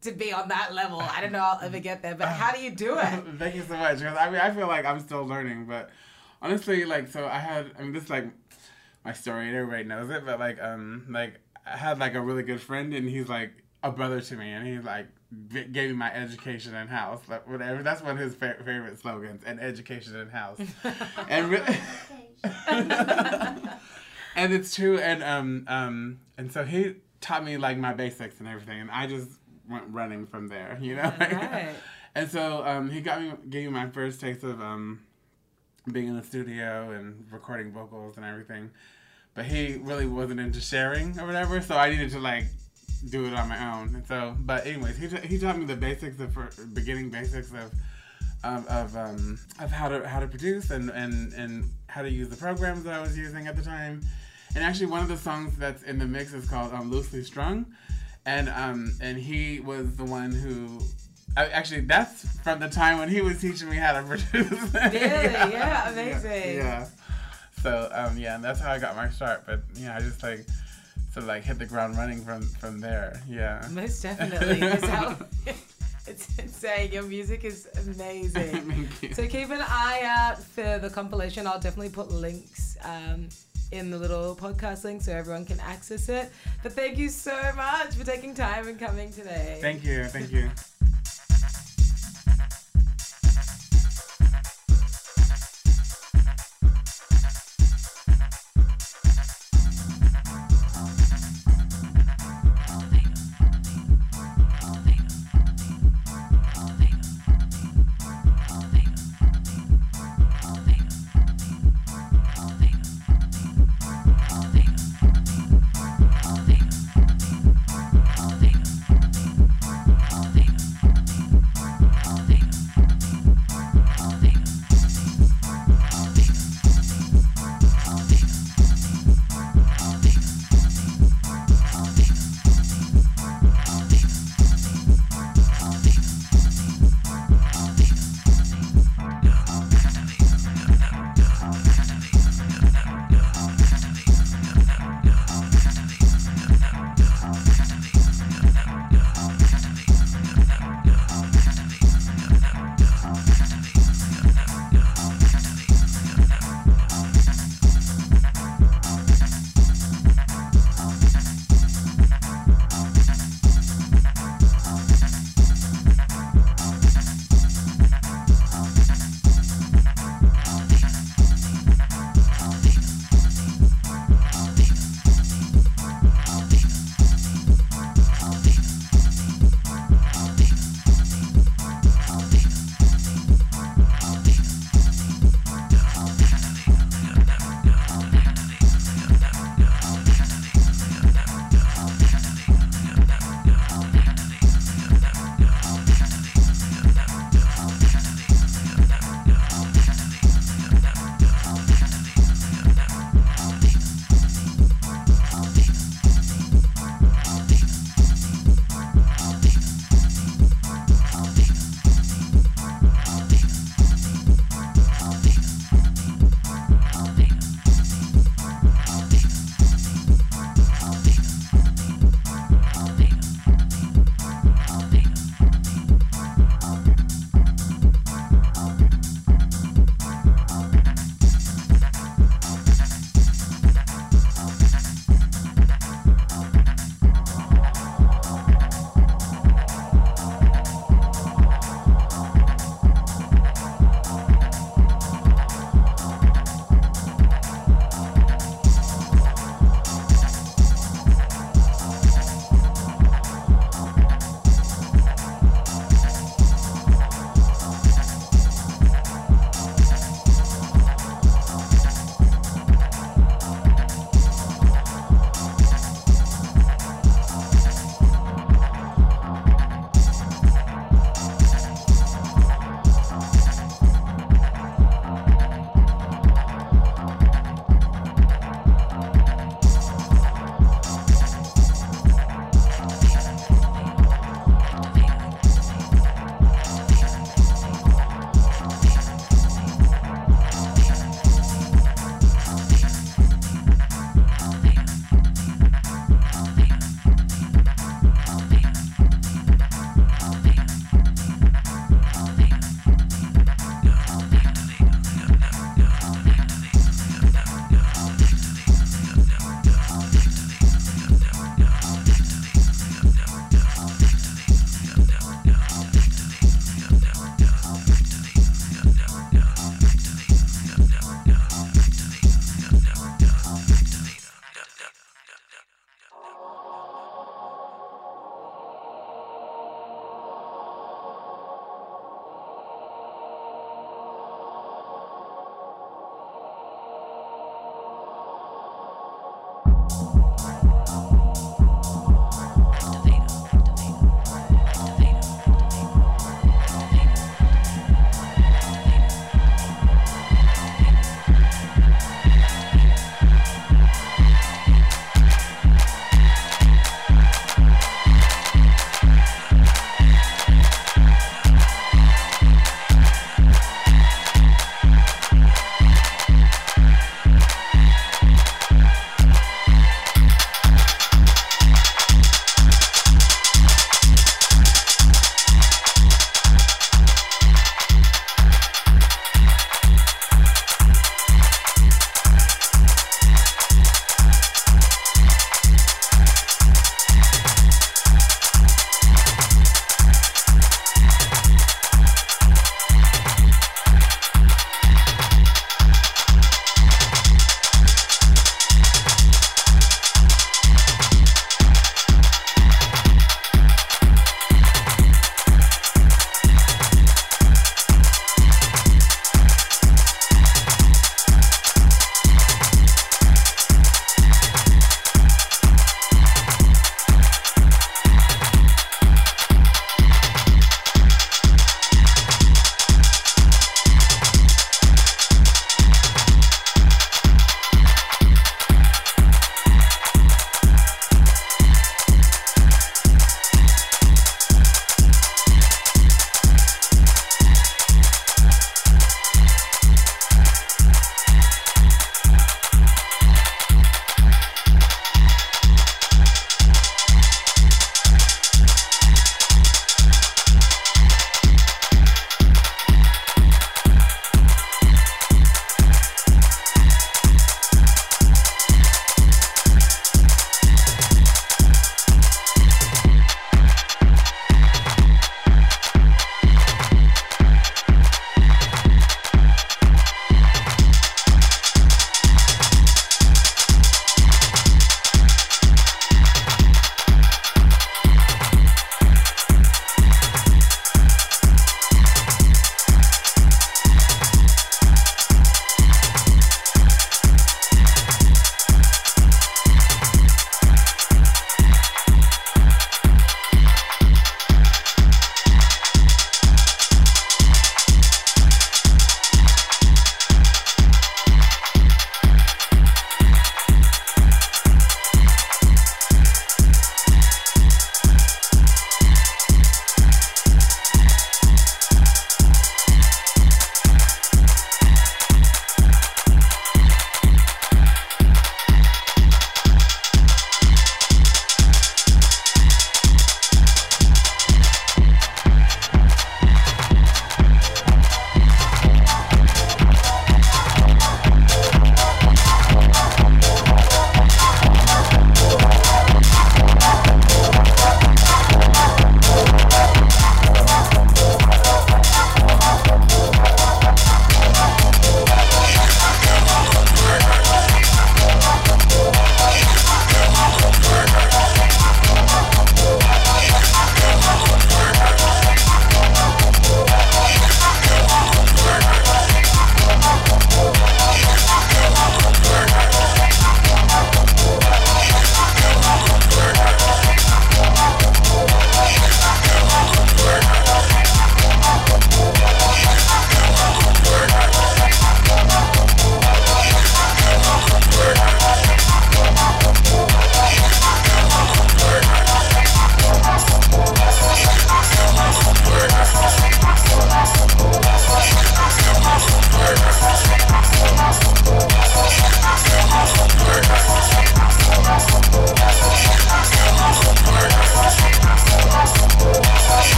to 0.00 0.10
be 0.10 0.32
on 0.32 0.48
that 0.48 0.74
level. 0.74 1.00
I 1.00 1.20
don't 1.20 1.30
know 1.30 1.38
I'll 1.38 1.60
ever 1.62 1.78
get 1.78 2.02
there, 2.02 2.16
but 2.16 2.26
how 2.28 2.50
do 2.52 2.60
you 2.60 2.72
do 2.72 2.98
it? 2.98 3.24
thank 3.38 3.54
you 3.54 3.62
so 3.62 3.76
much 3.76 4.00
'cause 4.00 4.16
i 4.18 4.28
mean 4.28 4.40
i 4.40 4.50
feel 4.50 4.66
like 4.66 4.84
i'm 4.84 5.00
still 5.00 5.24
learning 5.24 5.64
but 5.66 5.88
honestly 6.42 6.84
like 6.84 7.06
so 7.08 7.24
i 7.26 7.38
had 7.38 7.70
i 7.78 7.82
mean 7.82 7.92
this 7.92 8.04
is 8.04 8.10
like 8.10 8.26
my 9.04 9.12
story 9.12 9.46
and 9.48 9.56
everybody 9.56 9.84
knows 9.84 10.10
it 10.10 10.22
but 10.26 10.38
like 10.38 10.60
um 10.60 11.06
like 11.08 11.34
i 11.64 11.76
had 11.76 11.98
like 11.98 12.14
a 12.14 12.20
really 12.20 12.42
good 12.42 12.60
friend 12.60 12.92
and 12.92 13.08
he's 13.08 13.28
like 13.28 13.52
a 13.82 13.90
brother 13.90 14.20
to 14.20 14.34
me 14.36 14.50
and 14.50 14.66
he's 14.66 14.84
like 14.84 15.06
gave 15.50 15.90
me 15.90 15.92
my 15.92 16.12
education 16.12 16.74
in 16.74 16.88
house. 16.88 17.20
Like 17.28 17.48
whatever 17.48 17.82
that's 17.82 18.02
one 18.02 18.12
of 18.12 18.18
his 18.18 18.34
fa- 18.34 18.56
favorite 18.64 18.98
slogans 19.00 19.42
and 19.44 19.60
education 19.60 20.16
in 20.16 20.28
house. 20.28 20.58
And 21.28 21.50
re- 21.50 21.78
and 24.36 24.52
it's 24.52 24.74
true 24.74 24.98
and 24.98 25.22
um 25.22 25.64
um 25.68 26.20
and 26.36 26.52
so 26.52 26.64
he 26.64 26.96
taught 27.20 27.44
me 27.44 27.56
like 27.56 27.78
my 27.78 27.94
basics 27.94 28.38
and 28.38 28.48
everything 28.48 28.80
and 28.80 28.90
i 28.90 29.06
just 29.06 29.30
went 29.70 29.84
running 29.88 30.26
from 30.26 30.48
there 30.48 30.76
you 30.80 30.94
know? 30.96 31.10
Right. 31.18 31.74
and 32.14 32.30
so 32.30 32.62
um 32.66 32.90
he 32.90 33.00
got 33.00 33.22
me 33.22 33.32
gave 33.48 33.64
me 33.64 33.70
my 33.72 33.88
first 33.88 34.20
taste 34.20 34.42
of 34.42 34.60
um 34.60 35.00
being 35.90 36.08
in 36.08 36.16
the 36.16 36.22
studio 36.22 36.90
and 36.90 37.26
recording 37.30 37.70
vocals 37.70 38.16
and 38.16 38.24
everything. 38.24 38.70
But 39.34 39.44
he 39.44 39.76
really 39.82 40.06
wasn't 40.06 40.40
into 40.40 40.60
sharing 40.60 41.18
or 41.18 41.26
whatever 41.26 41.60
so 41.60 41.76
i 41.76 41.90
needed 41.90 42.10
to 42.10 42.18
like 42.18 42.46
do 43.10 43.26
it 43.26 43.34
on 43.34 43.48
my 43.48 43.72
own 43.72 43.94
and 43.94 44.06
so 44.06 44.34
but 44.40 44.66
anyways 44.66 44.96
he, 44.96 45.08
ta- 45.08 45.20
he 45.20 45.38
taught 45.38 45.58
me 45.58 45.64
the 45.64 45.76
basics 45.76 46.18
of 46.20 46.74
beginning 46.74 47.10
basics 47.10 47.50
of 47.50 47.70
of, 48.44 48.66
of 48.68 48.96
um 48.96 49.38
of 49.60 49.70
how 49.70 49.88
to 49.88 50.06
how 50.06 50.20
to 50.20 50.26
produce 50.26 50.70
and 50.70 50.90
and 50.90 51.32
and 51.32 51.64
how 51.86 52.02
to 52.02 52.10
use 52.10 52.28
the 52.28 52.36
programs 52.36 52.84
that 52.84 52.92
I 52.94 53.00
was 53.00 53.16
using 53.16 53.46
at 53.46 53.56
the 53.56 53.62
time. 53.62 54.02
And 54.54 54.62
actually, 54.62 54.86
one 54.86 55.00
of 55.00 55.08
the 55.08 55.16
songs 55.16 55.56
that's 55.56 55.82
in 55.82 55.98
the 55.98 56.04
mix 56.06 56.32
is 56.32 56.48
called 56.48 56.72
um, 56.72 56.90
"Loosely 56.90 57.24
Strung," 57.24 57.66
and 58.26 58.48
um 58.48 58.92
and 59.00 59.18
he 59.18 59.60
was 59.60 59.96
the 59.96 60.04
one 60.04 60.30
who. 60.30 60.80
I, 61.36 61.46
actually, 61.46 61.80
that's 61.80 62.38
from 62.40 62.60
the 62.60 62.68
time 62.68 62.98
when 62.98 63.08
he 63.08 63.20
was 63.20 63.40
teaching 63.40 63.68
me 63.68 63.76
how 63.76 63.92
to 63.94 64.02
produce. 64.06 64.32
Really? 64.32 64.72
Yeah, 65.02 65.90
amazing. 65.90 66.56
Yeah. 66.56 66.86
So 67.62 67.88
um 67.92 68.16
yeah, 68.18 68.36
and 68.36 68.44
that's 68.44 68.60
how 68.60 68.70
I 68.70 68.78
got 68.78 68.94
my 68.94 69.08
start. 69.08 69.44
But 69.46 69.60
yeah, 69.74 69.96
I 69.96 70.00
just 70.00 70.22
like 70.22 70.46
of 71.16 71.24
like 71.24 71.44
hit 71.44 71.58
the 71.58 71.66
ground 71.66 71.96
running 71.96 72.24
from 72.24 72.42
from 72.42 72.80
there. 72.80 73.22
Yeah. 73.28 73.66
Most 73.70 74.02
definitely. 74.02 74.60
It's, 76.06 76.38
insane. 76.38 76.92
Your 76.92 77.04
music 77.04 77.44
is 77.44 77.66
amazing. 77.86 78.88
So 79.14 79.26
keep 79.26 79.50
an 79.50 79.62
eye 79.62 80.02
out 80.04 80.42
for 80.42 80.78
the 80.78 80.90
compilation. 80.90 81.46
I'll 81.46 81.60
definitely 81.60 81.90
put 81.90 82.10
links 82.10 82.76
um, 82.82 83.28
in 83.70 83.90
the 83.90 83.98
little 83.98 84.34
podcast 84.34 84.84
link 84.84 85.02
so 85.02 85.12
everyone 85.12 85.44
can 85.44 85.60
access 85.60 86.08
it. 86.08 86.30
But 86.62 86.72
thank 86.72 86.98
you 86.98 87.08
so 87.08 87.38
much 87.56 87.94
for 87.94 88.04
taking 88.04 88.34
time 88.34 88.66
and 88.68 88.78
coming 88.78 89.12
today. 89.12 89.58
Thank 89.60 89.84
you. 89.84 90.04
Thank 90.04 90.32
you. 90.32 90.50